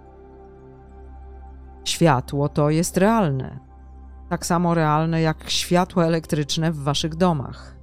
[1.85, 3.59] Światło to jest realne,
[4.29, 7.77] tak samo realne jak światło elektryczne w waszych domach.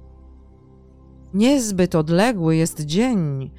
[1.34, 3.50] Niezbyt odległy jest dzień,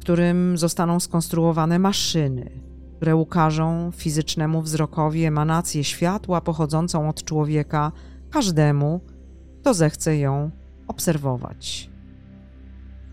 [0.00, 2.67] którym zostaną skonstruowane maszyny,
[2.98, 7.92] które ukażą fizycznemu wzrokowi emanację światła pochodzącą od człowieka
[8.30, 9.00] każdemu,
[9.60, 10.50] kto zechce ją
[10.88, 11.90] obserwować.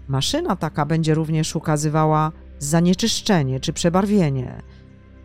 [0.07, 4.61] Maszyna taka będzie również ukazywała zanieczyszczenie czy przebarwienie,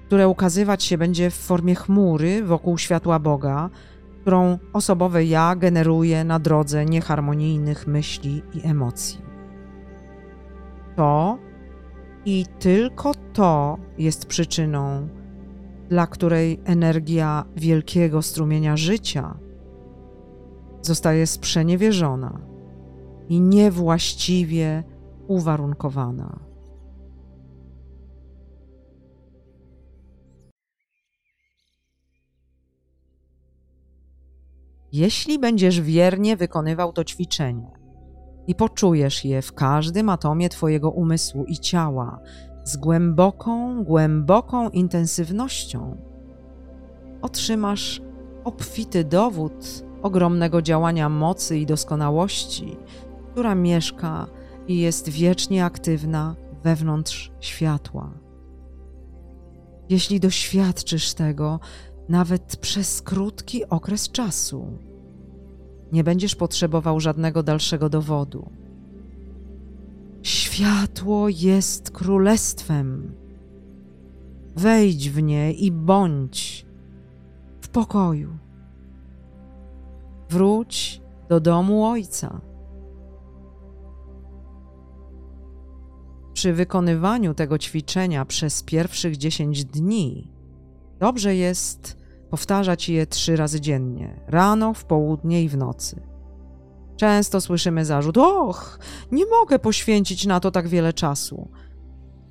[0.06, 3.70] które ukazywać się będzie w formie chmury wokół światła Boga,
[4.20, 9.20] którą osobowe ja generuje na drodze nieharmonijnych myśli i emocji.
[10.96, 11.38] To
[12.24, 15.08] i tylko to jest przyczyną,
[15.88, 19.38] dla której energia wielkiego strumienia życia
[20.82, 22.40] zostaje sprzeniewierzona
[23.28, 24.84] i niewłaściwie
[25.28, 26.38] uwarunkowana.
[34.92, 37.79] Jeśli będziesz wiernie wykonywał to ćwiczenie
[38.46, 42.20] i poczujesz je w każdym atomie Twojego umysłu i ciała
[42.64, 45.96] z głęboką, głęboką intensywnością,
[47.22, 48.02] otrzymasz
[48.44, 52.76] obfity dowód ogromnego działania mocy i doskonałości,
[53.32, 54.26] która mieszka
[54.68, 58.10] i jest wiecznie aktywna wewnątrz światła.
[59.88, 61.60] Jeśli doświadczysz tego
[62.08, 64.78] nawet przez krótki okres czasu,
[65.92, 68.50] nie będziesz potrzebował żadnego dalszego dowodu.
[70.22, 73.12] Światło jest królestwem.
[74.56, 76.66] Wejdź w nie i bądź
[77.60, 78.36] w pokoju.
[80.30, 82.40] Wróć do domu Ojca.
[86.32, 90.32] Przy wykonywaniu tego ćwiczenia przez pierwszych 10 dni
[90.98, 91.99] dobrze jest
[92.30, 96.02] powtarzać je trzy razy dziennie rano, w południe i w nocy.
[96.96, 98.78] Często słyszymy zarzut: Och,
[99.12, 101.48] nie mogę poświęcić na to tak wiele czasu.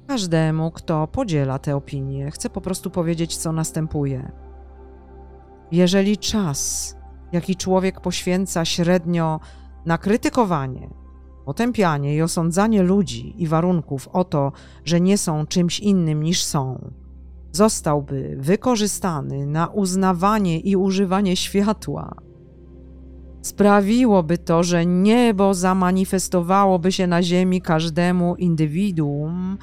[0.08, 4.32] Każdemu, kto podziela te opinie, chcę po prostu powiedzieć, co następuje.
[5.72, 6.96] Jeżeli czas,
[7.32, 9.40] jaki człowiek poświęca średnio
[9.86, 10.90] na krytykowanie,
[11.46, 14.52] potępianie i osądzanie ludzi i warunków o to,
[14.86, 16.92] że nie są czymś innym niż są,
[17.52, 22.16] zostałby wykorzystany na uznawanie i używanie światła,
[23.42, 29.58] sprawiłoby to, że niebo zamanifestowałoby się na ziemi każdemu indywiduum,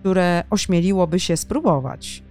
[0.00, 2.22] które ośmieliłoby się spróbować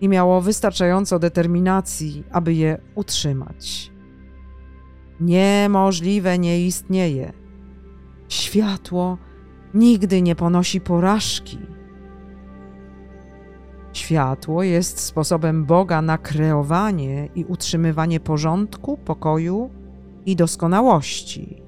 [0.00, 3.92] i miało wystarczająco determinacji, aby je utrzymać.
[5.20, 7.32] Niemożliwe nie istnieje.
[8.28, 9.18] Światło
[9.74, 11.58] nigdy nie ponosi porażki.
[13.96, 19.70] Światło jest sposobem Boga na kreowanie i utrzymywanie porządku, pokoju
[20.26, 21.62] i doskonałości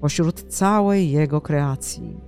[0.00, 2.20] pośród całej Jego kreacji.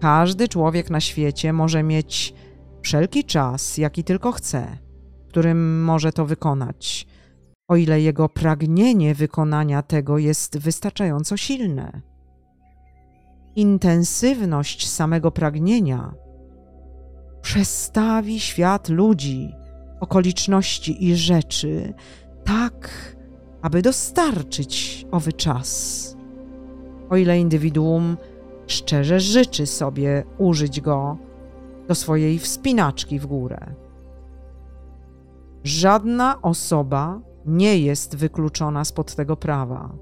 [0.00, 2.34] Każdy człowiek na świecie może mieć
[2.82, 4.78] wszelki czas, jaki tylko chce,
[5.28, 7.06] którym może to wykonać,
[7.68, 12.00] o ile jego pragnienie wykonania tego jest wystarczająco silne.
[13.56, 16.25] Intensywność samego pragnienia
[17.46, 19.54] przestawi świat ludzi,
[20.00, 21.94] okoliczności i rzeczy
[22.44, 22.90] tak,
[23.62, 26.16] aby dostarczyć owy czas.
[27.10, 28.16] O ile indywiduum
[28.66, 31.18] szczerze życzy sobie użyć go
[31.88, 33.74] do swojej wspinaczki w górę.
[35.64, 39.92] Żadna osoba nie jest wykluczona spod tego prawa,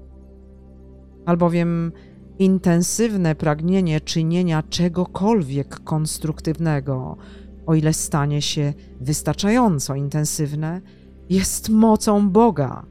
[1.25, 1.91] albowiem
[2.39, 7.17] intensywne pragnienie czynienia czegokolwiek konstruktywnego,
[7.65, 10.81] o ile stanie się wystarczająco intensywne,
[11.29, 12.85] jest mocą Boga,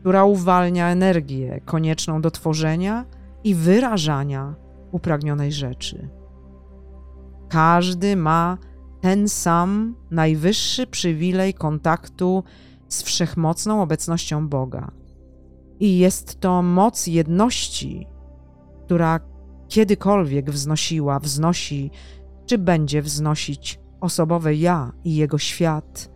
[0.00, 3.04] która uwalnia energię konieczną do tworzenia
[3.44, 4.54] i wyrażania
[4.92, 6.08] upragnionej rzeczy.
[7.48, 8.58] Każdy ma
[9.00, 12.44] ten sam najwyższy przywilej kontaktu
[12.88, 14.90] z wszechmocną obecnością Boga.
[15.80, 18.06] I jest to moc jedności,
[18.92, 19.20] która
[19.68, 21.90] kiedykolwiek wznosiła, wznosi,
[22.46, 26.10] czy będzie wznosić osobowe ja i jego świat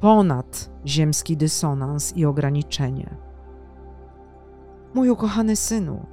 [0.00, 3.16] ponad ziemski dysonans i ograniczenie.
[4.94, 6.06] Mój ukochany synu,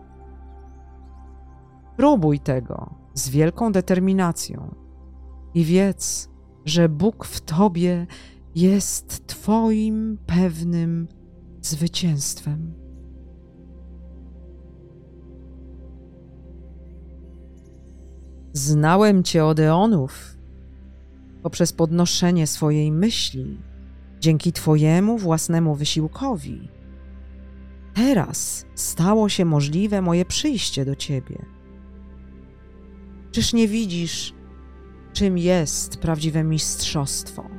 [1.98, 4.76] próbuj tego z wielką determinacją
[5.54, 6.30] i wiedz,
[6.66, 8.08] że Bóg w Tobie
[8.56, 11.08] jest Twoim pewnym
[11.62, 12.87] zwycięstwem.
[18.58, 20.38] Znałem Cię od eonów
[21.44, 23.58] poprzez podnoszenie swojej myśli,
[24.20, 26.70] dzięki Twojemu własnemu wysiłkowi.
[27.94, 31.46] Teraz stało się możliwe moje przyjście do Ciebie.
[33.32, 34.34] Czyż nie widzisz,
[35.14, 37.50] czym jest prawdziwe mistrzostwo?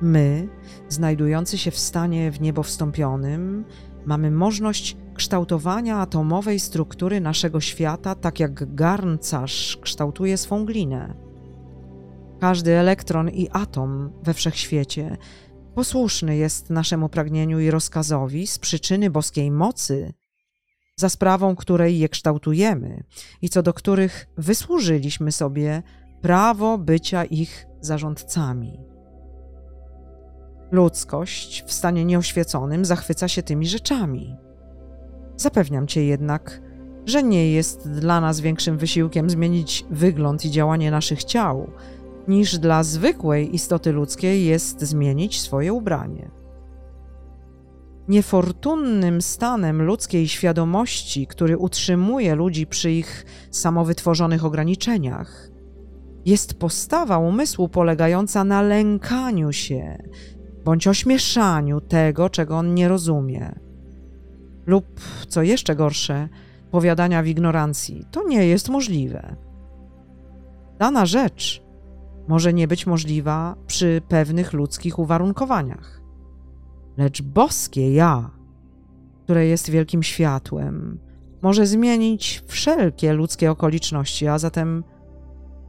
[0.00, 0.48] My,
[0.88, 3.64] znajdujący się w stanie w niebo wstąpionym,
[4.06, 11.14] mamy możliwość kształtowania atomowej struktury naszego świata, tak jak garncarz kształtuje swą glinę.
[12.40, 15.16] Każdy elektron i atom we wszechświecie
[15.74, 20.12] posłuszny jest naszemu pragnieniu i rozkazowi z przyczyny boskiej mocy,
[20.96, 23.04] za sprawą której je kształtujemy
[23.42, 25.82] i co do których wysłużyliśmy sobie
[26.22, 28.80] prawo bycia ich zarządcami.
[30.70, 34.47] Ludzkość w stanie nieoświeconym zachwyca się tymi rzeczami.
[35.38, 36.60] Zapewniam cię jednak,
[37.06, 41.70] że nie jest dla nas większym wysiłkiem zmienić wygląd i działanie naszych ciał,
[42.28, 46.30] niż dla zwykłej istoty ludzkiej jest zmienić swoje ubranie.
[48.08, 55.50] Niefortunnym stanem ludzkiej świadomości, który utrzymuje ludzi przy ich samowytworzonych ograniczeniach,
[56.24, 59.98] jest postawa umysłu polegająca na lękaniu się
[60.64, 63.67] bądź ośmieszaniu tego, czego on nie rozumie.
[64.68, 66.28] Lub, co jeszcze gorsze,
[66.70, 68.06] powiadania w ignorancji.
[68.10, 69.36] To nie jest możliwe.
[70.78, 71.62] Dana rzecz
[72.28, 76.00] może nie być możliwa przy pewnych ludzkich uwarunkowaniach.
[76.96, 78.30] Lecz boskie ja,
[79.24, 80.98] które jest wielkim światłem,
[81.42, 84.84] może zmienić wszelkie ludzkie okoliczności, a zatem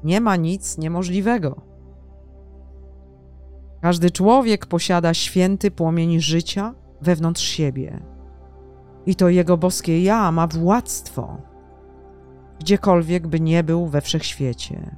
[0.04, 1.62] nie ma nic niemożliwego.
[3.82, 8.19] Każdy człowiek posiada święty płomień życia wewnątrz siebie.
[9.10, 11.42] I to jego boskie ja ma władztwo,
[12.60, 14.96] gdziekolwiek by nie był we wszechświecie.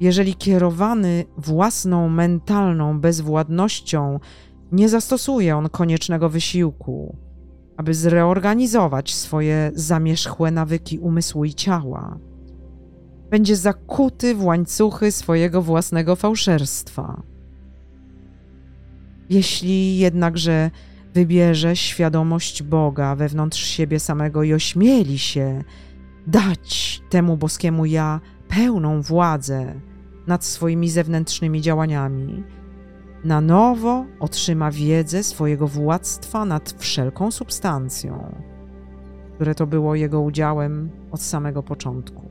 [0.00, 4.20] Jeżeli kierowany własną mentalną bezwładnością,
[4.72, 7.16] nie zastosuje on koniecznego wysiłku,
[7.76, 12.18] aby zreorganizować swoje zamierzchłe nawyki umysłu i ciała,
[13.30, 17.22] będzie zakuty w łańcuchy swojego własnego fałszerstwa.
[19.30, 20.70] Jeśli jednakże
[21.14, 25.64] wybierze świadomość Boga wewnątrz siebie samego i ośmieli się
[26.26, 29.80] dać temu boskiemu ja pełną władzę
[30.26, 32.44] nad swoimi zewnętrznymi działaniami,
[33.24, 38.34] na nowo otrzyma wiedzę swojego władztwa nad wszelką substancją,
[39.34, 42.30] które to było jego udziałem od samego początku.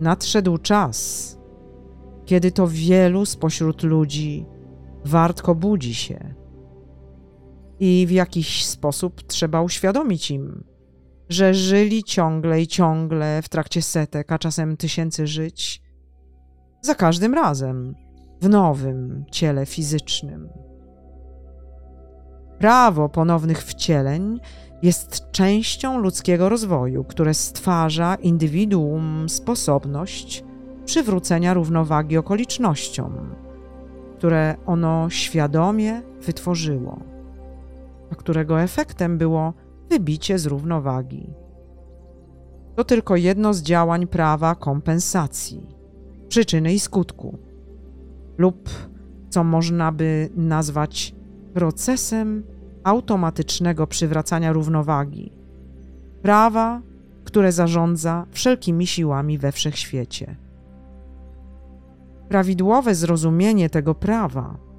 [0.00, 1.38] Nadszedł czas,
[2.24, 4.46] kiedy to wielu spośród ludzi
[5.04, 6.34] wartko budzi się
[7.84, 10.64] i w jakiś sposób trzeba uświadomić im,
[11.28, 15.82] że żyli ciągle i ciągle w trakcie setek, a czasem tysięcy żyć,
[16.80, 17.94] za każdym razem
[18.40, 20.48] w nowym ciele fizycznym.
[22.58, 24.40] Prawo ponownych wcieleń
[24.82, 30.44] jest częścią ludzkiego rozwoju, które stwarza indywiduum sposobność
[30.84, 33.34] przywrócenia równowagi okolicznościom,
[34.18, 37.11] które ono świadomie wytworzyło,
[38.12, 39.52] a którego efektem było
[39.90, 41.30] wybicie z równowagi.
[42.74, 45.66] To tylko jedno z działań prawa kompensacji,
[46.28, 47.38] przyczyny i skutku,
[48.38, 48.70] lub
[49.30, 51.14] co można by nazwać
[51.54, 52.42] procesem
[52.84, 55.32] automatycznego przywracania równowagi,
[56.22, 56.82] prawa,
[57.24, 60.36] które zarządza wszelkimi siłami we wszechświecie.
[62.28, 64.71] Prawidłowe zrozumienie tego prawa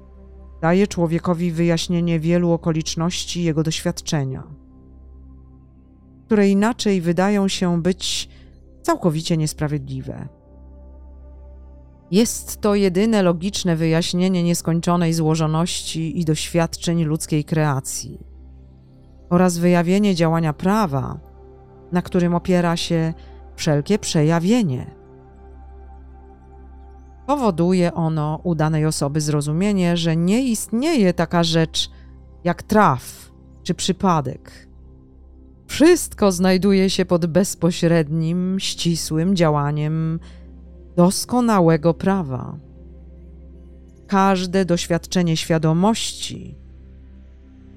[0.64, 4.42] daje człowiekowi wyjaśnienie wielu okoliczności jego doświadczenia,
[6.26, 8.28] które inaczej wydają się być
[8.82, 10.28] całkowicie niesprawiedliwe.
[12.10, 18.18] Jest to jedyne logiczne wyjaśnienie nieskończonej złożoności i doświadczeń ludzkiej kreacji
[19.30, 21.20] oraz wyjawienie działania prawa,
[21.92, 23.14] na którym opiera się
[23.56, 25.03] wszelkie przejawienie.
[27.26, 31.90] Powoduje ono u danej osoby zrozumienie, że nie istnieje taka rzecz
[32.44, 34.68] jak traf czy przypadek.
[35.66, 40.20] Wszystko znajduje się pod bezpośrednim, ścisłym działaniem
[40.96, 42.58] doskonałego prawa.
[44.06, 46.54] Każde doświadczenie świadomości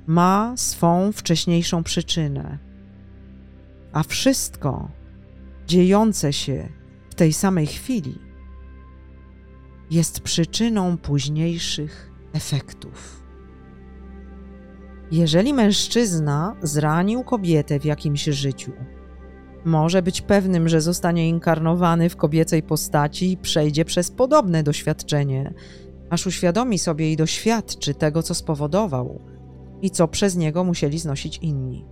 [0.08, 2.58] ma swą wcześniejszą przyczynę,
[3.94, 4.92] a wszystko
[5.68, 6.70] dziejące się
[7.10, 8.27] w tej samej chwili
[9.92, 13.24] jest przyczyną późniejszych efektów.
[15.12, 18.72] Jeżeli mężczyzna zranił kobietę w jakimś życiu,
[19.66, 25.54] może być pewnym, że zostanie inkarnowany w kobiecej postaci i przejdzie przez podobne doświadczenie,
[26.10, 29.22] aż uświadomi sobie i doświadczy tego, co spowodował
[29.82, 31.86] i co przez niego musieli znosić inni.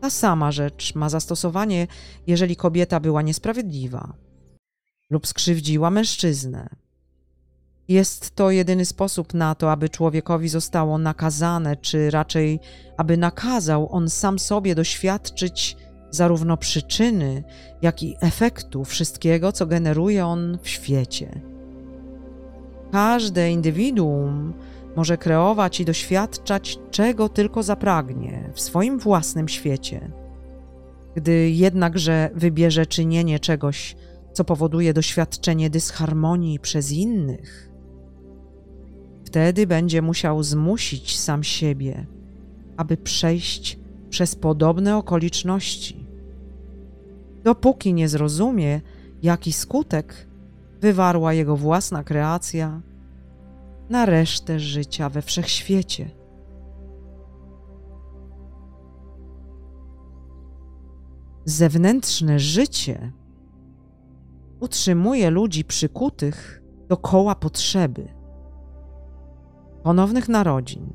[0.00, 1.86] Ta sama rzecz ma zastosowanie,
[2.26, 4.12] jeżeli kobieta była niesprawiedliwa
[5.10, 6.68] lub skrzywdziła mężczyznę.
[7.88, 12.60] Jest to jedyny sposób na to, aby człowiekowi zostało nakazane, czy raczej
[12.96, 15.76] aby nakazał on sam sobie doświadczyć
[16.10, 17.44] zarówno przyczyny,
[17.82, 21.40] jak i efektu wszystkiego, co generuje on w świecie.
[22.92, 24.54] Każde indywiduum
[24.96, 30.10] może kreować i doświadczać czego tylko zapragnie w swoim własnym świecie.
[31.14, 33.96] Gdy jednakże wybierze czynienie czegoś,
[34.38, 37.70] co powoduje doświadczenie dysharmonii przez innych,
[39.24, 42.06] wtedy będzie musiał zmusić sam siebie,
[42.76, 43.78] aby przejść
[44.10, 46.06] przez podobne okoliczności,
[47.44, 48.80] dopóki nie zrozumie,
[49.22, 50.26] jaki skutek
[50.80, 52.80] wywarła jego własna kreacja
[53.90, 56.10] na resztę życia we wszechświecie.
[61.44, 63.12] Zewnętrzne życie
[64.60, 68.08] utrzymuje ludzi przykutych do koła potrzeby,
[69.82, 70.92] ponownych narodzin,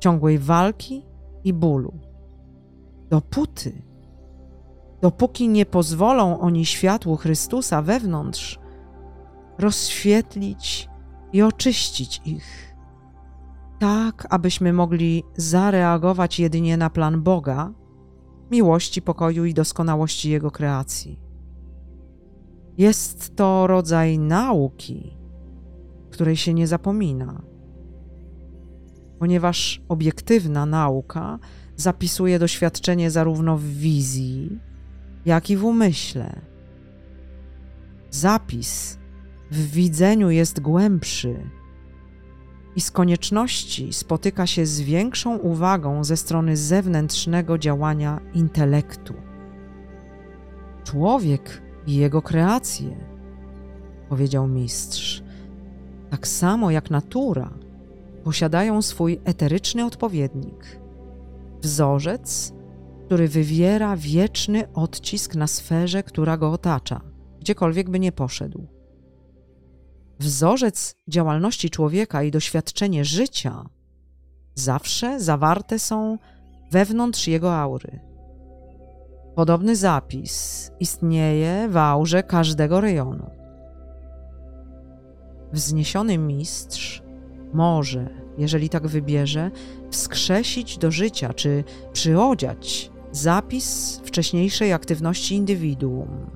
[0.00, 1.06] ciągłej walki
[1.44, 1.92] i bólu.
[3.10, 3.82] Dopóty,
[5.00, 8.58] dopóki nie pozwolą oni światłu Chrystusa wewnątrz
[9.58, 10.88] rozświetlić
[11.32, 12.76] i oczyścić ich,
[13.78, 17.72] tak abyśmy mogli zareagować jedynie na plan Boga,
[18.50, 21.25] miłości, pokoju i doskonałości Jego kreacji.
[22.78, 25.16] Jest to rodzaj nauki,
[26.10, 27.42] której się nie zapomina,
[29.18, 31.38] ponieważ obiektywna nauka
[31.76, 34.58] zapisuje doświadczenie zarówno w wizji,
[35.24, 36.40] jak i w umyśle.
[38.10, 38.98] Zapis
[39.50, 41.50] w widzeniu jest głębszy
[42.76, 49.14] i z konieczności spotyka się z większą uwagą ze strony zewnętrznego działania intelektu.
[50.84, 52.96] Człowiek i jego kreacje,
[54.08, 55.22] powiedział mistrz,
[56.10, 57.50] tak samo jak natura,
[58.24, 60.86] posiadają swój eteryczny odpowiednik
[61.62, 62.52] wzorzec,
[63.06, 67.00] który wywiera wieczny odcisk na sferze, która go otacza,
[67.40, 68.66] gdziekolwiek by nie poszedł.
[70.18, 73.66] Wzorzec działalności człowieka i doświadczenie życia
[74.54, 76.18] zawsze zawarte są
[76.70, 78.05] wewnątrz jego aury.
[79.36, 83.30] Podobny zapis istnieje w aurze każdego rejonu.
[85.52, 87.02] Wzniesiony mistrz
[87.52, 88.08] może,
[88.38, 89.50] jeżeli tak wybierze,
[89.90, 96.30] wskrzesić do życia czy przyodziać zapis wcześniejszej aktywności indywiduum,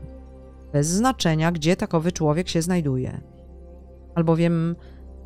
[0.72, 3.20] bez znaczenia, gdzie takowy człowiek się znajduje.
[4.14, 4.76] Albowiem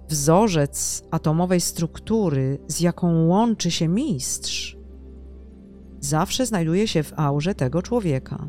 [0.08, 4.76] wzorzec atomowej struktury, z jaką łączy się mistrz,
[6.04, 8.48] zawsze znajduje się w aurze tego człowieka.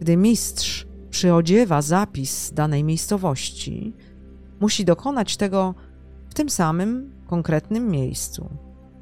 [0.00, 3.94] Gdy mistrz przyodziewa zapis danej miejscowości,
[4.60, 5.74] musi dokonać tego
[6.28, 8.48] w tym samym konkretnym miejscu.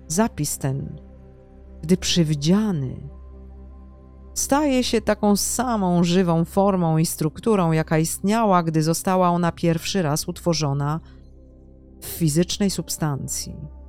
[0.08, 1.00] Zapis ten,
[1.82, 2.96] gdy przywdziany,
[4.34, 10.28] staje się taką samą żywą formą i strukturą, jaka istniała, gdy została ona pierwszy raz
[10.28, 11.00] utworzona
[12.00, 13.79] w fizycznej substancji.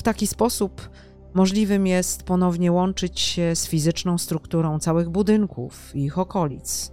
[0.00, 0.90] W taki sposób
[1.34, 6.92] możliwym jest ponownie łączyć się z fizyczną strukturą całych budynków i ich okolic,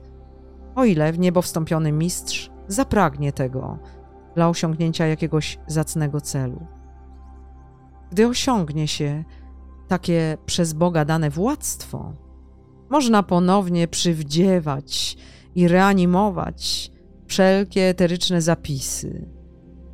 [0.75, 3.79] o ile w niebo wstąpiony mistrz zapragnie tego
[4.35, 6.67] dla osiągnięcia jakiegoś zacnego celu.
[8.11, 9.23] Gdy osiągnie się
[9.87, 12.13] takie przez Boga dane władztwo,
[12.89, 15.17] można ponownie przywdziewać
[15.55, 16.91] i reanimować
[17.27, 19.29] wszelkie eteryczne zapisy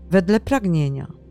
[0.10, 1.23] wedle pragnienia,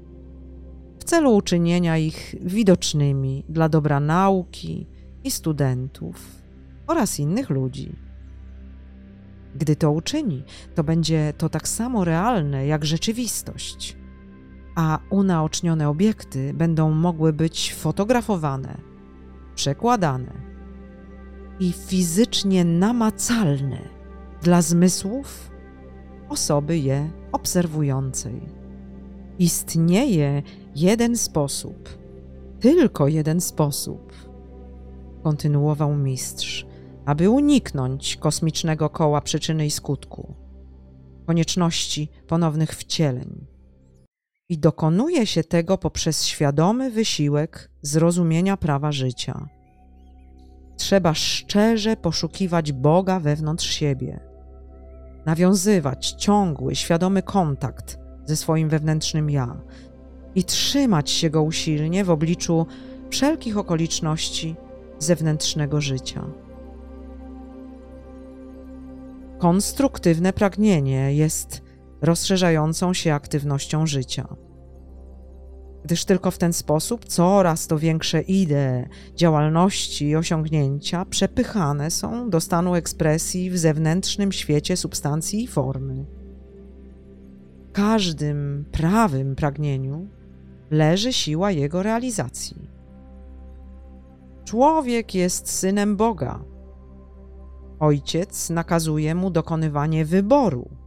[1.03, 4.87] w celu uczynienia ich widocznymi dla dobra nauki
[5.25, 6.43] i studentów
[6.87, 7.93] oraz innych ludzi.
[9.55, 10.43] Gdy to uczyni,
[10.75, 13.97] to będzie to tak samo realne jak rzeczywistość,
[14.75, 18.79] a unaocznione obiekty będą mogły być fotografowane,
[19.55, 20.33] przekładane
[21.61, 23.79] i fizycznie namacalne
[24.43, 25.51] dla zmysłów
[26.29, 28.41] osoby je obserwującej.
[29.39, 30.43] Istnieje
[30.77, 31.89] jeden sposób,
[32.61, 34.13] tylko jeden sposób,
[35.23, 36.67] kontynuował mistrz
[37.05, 40.35] aby uniknąć kosmicznego koła przyczyny i skutku,
[41.27, 43.47] konieczności ponownych wcieleń.
[44.49, 49.49] I dokonuje się tego poprzez świadomy wysiłek zrozumienia prawa życia.
[50.77, 54.21] Trzeba szczerze poszukiwać Boga wewnątrz siebie,
[55.27, 59.61] nawiązywać ciągły, świadomy kontakt ze swoim wewnętrznym ja
[60.35, 62.67] i trzymać się go usilnie w obliczu
[63.11, 64.57] wszelkich okoliczności
[64.99, 66.25] zewnętrznego życia.
[69.39, 71.63] Konstruktywne pragnienie jest
[72.03, 74.37] rozszerzającą się aktywnością życia.
[75.85, 82.41] Gdyż tylko w ten sposób coraz to większe idee, działalności i osiągnięcia przepychane są do
[82.41, 86.07] stanu ekspresji w zewnętrznym świecie substancji i formy.
[87.69, 90.09] W każdym prawym pragnieniu
[90.73, 92.71] leży siła jego realizacji.
[94.45, 96.45] Człowiek jest synem Boga
[97.81, 100.83] Ojciec nakazuje mu dokonywanie wyboru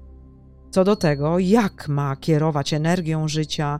[0.75, 3.79] co do tego, jak ma kierować energią życia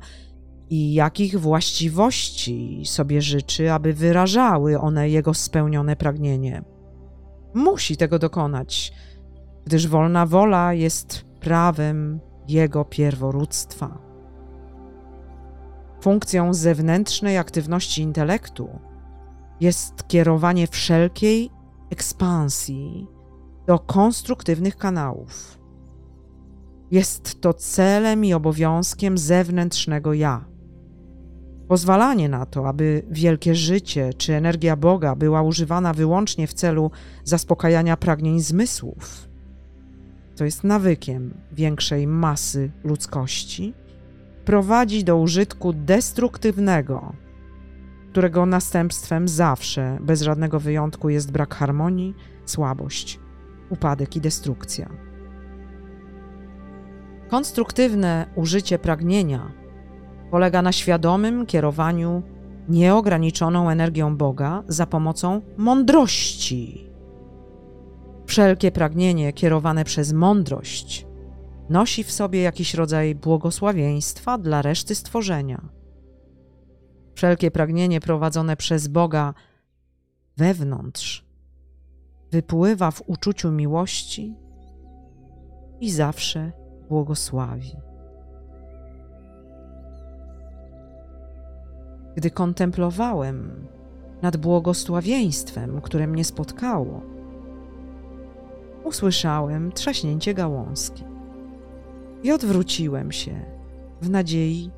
[0.70, 6.64] i jakich właściwości sobie życzy, aby wyrażały one jego spełnione pragnienie.
[7.54, 8.94] Musi tego dokonać,
[9.66, 14.05] gdyż wolna wola jest prawem jego pierworództwa.
[16.06, 18.80] Funkcją zewnętrznej aktywności intelektu
[19.60, 21.50] jest kierowanie wszelkiej
[21.90, 23.08] ekspansji
[23.68, 25.60] do konstruktywnych kanałów.
[26.92, 30.46] Jest to celem i obowiązkiem zewnętrznego ja.
[31.68, 36.92] Pozwalanie na to, aby wielkie życie czy energia Boga była używana wyłącznie w celu
[37.24, 39.30] zaspokajania pragnień zmysłów,
[40.36, 43.74] to jest nawykiem większej masy ludzkości,
[44.46, 47.14] prowadzi do użytku destruktywnego,
[48.12, 52.16] którego następstwem zawsze, bez żadnego wyjątku, jest brak harmonii,
[52.46, 53.20] słabość,
[53.70, 54.90] upadek i destrukcja.
[57.28, 59.52] Konstruktywne użycie pragnienia
[60.32, 62.24] polega na świadomym kierowaniu
[62.70, 66.90] nieograniczoną energią Boga za pomocą mądrości.
[68.26, 71.08] Wszelkie pragnienie kierowane przez mądrość
[71.70, 75.70] nosi w sobie jakiś rodzaj błogosławieństwa dla reszty stworzenia.
[77.16, 79.34] Wszelkie pragnienie prowadzone przez Boga
[80.38, 81.26] wewnątrz
[82.32, 84.36] wypływa w uczuciu miłości
[85.80, 86.52] i zawsze
[86.90, 87.76] błogosławi.
[92.16, 93.68] Gdy kontemplowałem
[94.22, 97.02] nad błogosławieństwem, które mnie spotkało,
[98.84, 101.15] usłyszałem trzaśnięcie gałązki
[102.26, 103.46] i odwróciłem się
[104.02, 104.72] w nadziei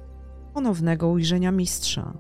[0.54, 2.18] ponownego ujrzenia mistrza.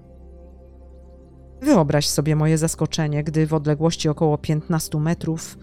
[1.62, 5.58] Wyobraź sobie moje zaskoczenie, gdy w odległości około 15 metrów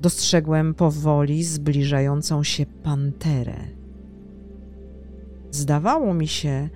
[0.00, 3.56] dostrzegłem powoli zbliżającą się panterę.
[5.50, 6.68] Zdawało mi się,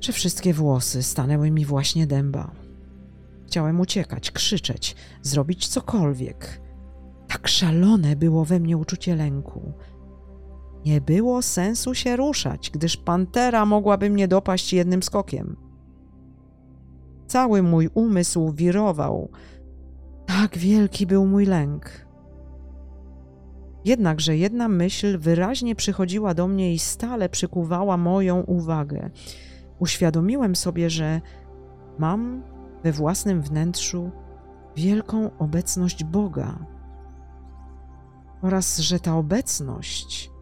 [0.00, 2.50] że wszystkie włosy stanęły mi właśnie dęba.
[3.46, 6.60] Chciałem uciekać, krzyczeć, zrobić cokolwiek.
[7.28, 9.72] Tak szalone było we mnie uczucie lęku.
[10.86, 15.56] Nie było sensu się ruszać, gdyż pantera mogłaby mnie dopaść jednym skokiem.
[17.26, 19.28] Cały mój umysł wirował.
[20.26, 22.06] Tak wielki był mój lęk.
[23.84, 29.10] Jednakże jedna myśl wyraźnie przychodziła do mnie i stale przykuwała moją uwagę.
[29.78, 31.20] Uświadomiłem sobie, że
[31.98, 32.42] mam
[32.82, 34.10] we własnym wnętrzu
[34.76, 36.58] wielką obecność Boga
[38.42, 40.35] oraz że ta obecność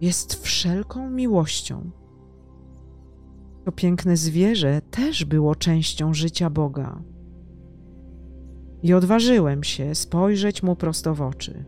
[0.00, 1.90] jest wszelką miłością.
[3.64, 7.02] To piękne zwierzę też było częścią życia Boga.
[8.82, 11.64] I odważyłem się spojrzeć mu prosto w oczy.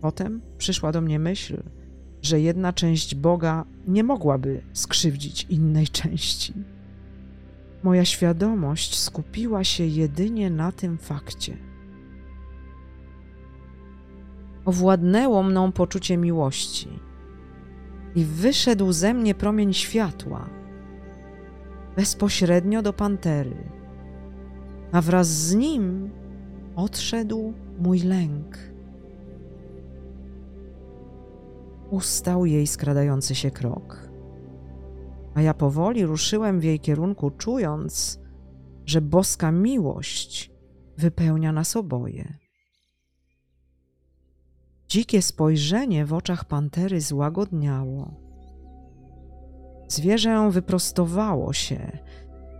[0.00, 1.62] Potem przyszła do mnie myśl,
[2.22, 6.54] że jedna część Boga nie mogłaby skrzywdzić innej części.
[7.82, 11.67] Moja świadomość skupiła się jedynie na tym fakcie.
[14.68, 16.88] Owładnęło mną poczucie miłości
[18.14, 20.50] i wyszedł ze mnie promień światła
[21.96, 23.56] bezpośrednio do pantery,
[24.92, 26.10] a wraz z nim
[26.76, 28.58] odszedł mój lęk.
[31.90, 34.08] Ustał jej skradający się krok,
[35.34, 38.20] a ja powoli ruszyłem w jej kierunku, czując,
[38.86, 40.52] że boska miłość
[40.96, 42.47] wypełnia nas oboje.
[44.88, 48.14] Dzikie spojrzenie w oczach pantery złagodniało.
[49.88, 51.98] Zwierzę wyprostowało się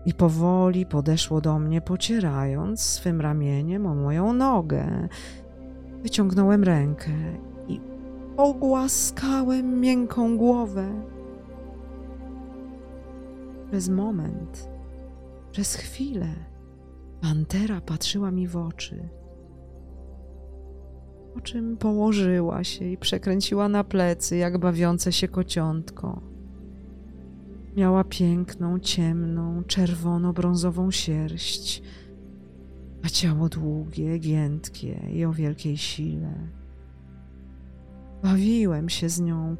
[0.06, 5.08] i powoli podeszło do mnie, pocierając swym ramieniem o moją nogę.
[6.02, 7.10] Wyciągnąłem rękę
[7.68, 7.80] i
[8.36, 11.02] pogłaskałem miękką głowę.
[13.70, 14.68] Przez moment,
[15.52, 16.28] przez chwilę,
[17.20, 19.17] pantera patrzyła mi w oczy
[21.34, 26.20] po czym położyła się i przekręciła na plecy, jak bawiące się kociątko.
[27.76, 31.82] Miała piękną, ciemną, czerwono-brązową sierść,
[33.04, 36.34] a ciało długie, giętkie i o wielkiej sile.
[38.22, 39.56] Bawiłem się z nią,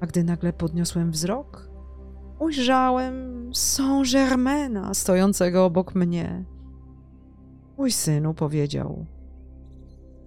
[0.00, 1.68] a gdy nagle podniosłem wzrok,
[2.38, 6.44] ujrzałem Saint-Germaina stojącego obok mnie.
[7.78, 9.06] Mój synu powiedział: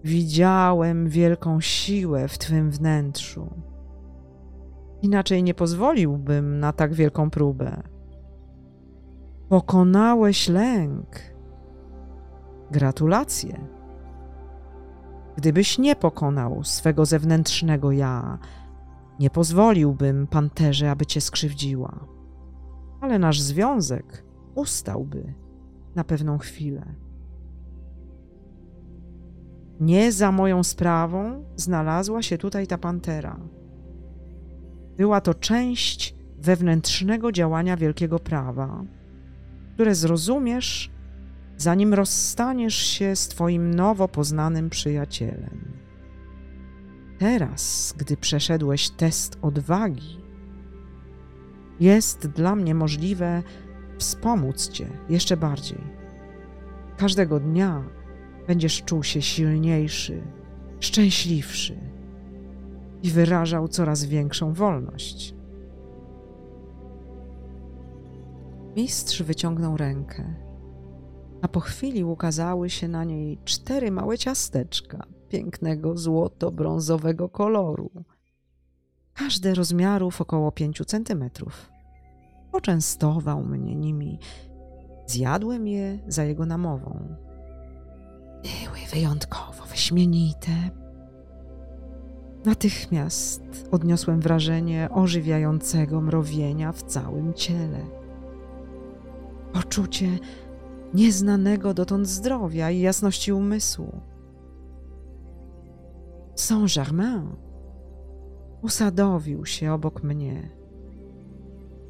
[0.03, 3.49] Widziałem wielką siłę w Twym wnętrzu.
[5.01, 7.83] Inaczej nie pozwoliłbym na tak wielką próbę.
[9.49, 11.07] Pokonałeś lęk.
[12.71, 13.67] Gratulacje.
[15.35, 18.39] Gdybyś nie pokonał swego zewnętrznego ja,
[19.19, 22.05] nie pozwoliłbym panterze, aby cię skrzywdziła.
[23.01, 24.25] Ale nasz związek
[24.55, 25.33] ustałby
[25.95, 26.85] na pewną chwilę.
[29.79, 33.39] Nie za moją sprawą znalazła się tutaj ta pantera.
[34.97, 38.83] Była to część wewnętrznego działania wielkiego prawa,
[39.73, 40.91] które zrozumiesz,
[41.57, 45.77] zanim rozstaniesz się z Twoim nowo poznanym przyjacielem.
[47.19, 50.17] Teraz, gdy przeszedłeś test odwagi,
[51.79, 53.43] jest dla mnie możliwe
[53.97, 55.79] wspomóc Cię jeszcze bardziej.
[56.97, 57.83] Każdego dnia
[58.47, 60.23] będziesz czuł się silniejszy,
[60.79, 61.77] szczęśliwszy
[63.03, 65.35] i wyrażał coraz większą wolność.
[68.75, 70.33] Mistrz wyciągnął rękę,
[71.41, 77.91] a po chwili ukazały się na niej cztery małe ciasteczka pięknego złoto-brązowego koloru,
[79.13, 81.71] każde rozmiarów około pięciu centymetrów.
[82.51, 84.19] Poczęstował mnie nimi.
[85.05, 87.26] Zjadłem je za jego namową.
[88.47, 90.51] Były wyjątkowo wyśmienite.
[92.45, 93.41] Natychmiast
[93.71, 97.85] odniosłem wrażenie ożywiającego mrowienia w całym ciele.
[99.53, 100.19] Poczucie
[100.93, 104.01] nieznanego dotąd zdrowia i jasności umysłu.
[106.35, 107.35] Saint-Germain
[108.61, 110.49] usadowił się obok mnie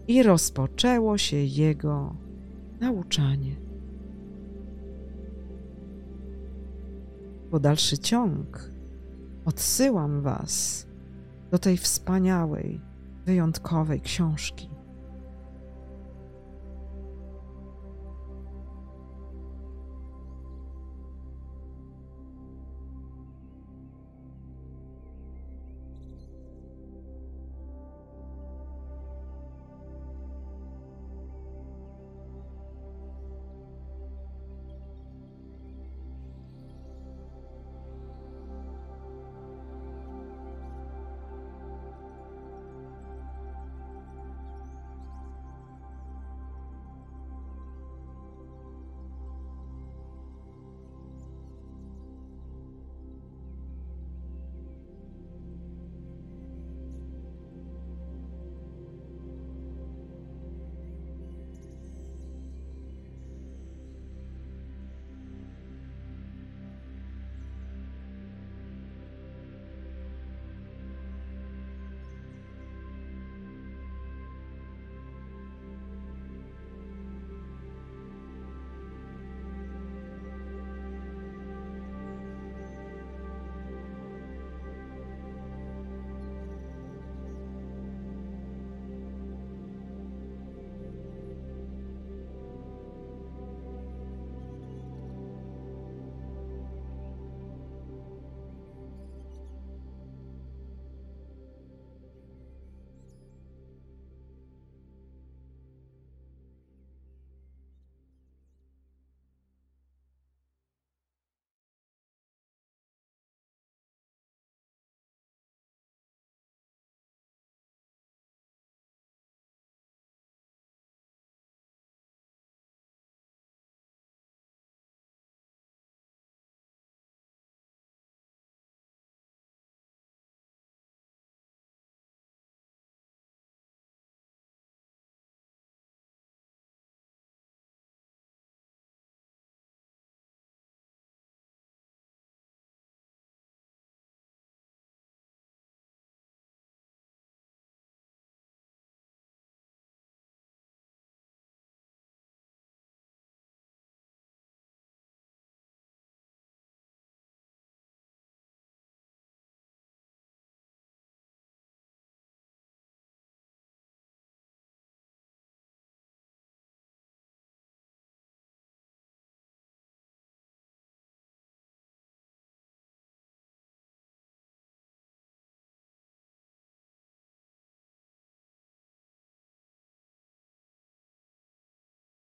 [0.07, 2.15] i rozpoczęło się jego
[2.79, 3.66] nauczanie.
[7.51, 8.71] Po dalszy ciąg
[9.45, 10.87] odsyłam Was
[11.51, 12.81] do tej wspaniałej,
[13.25, 14.69] wyjątkowej książki.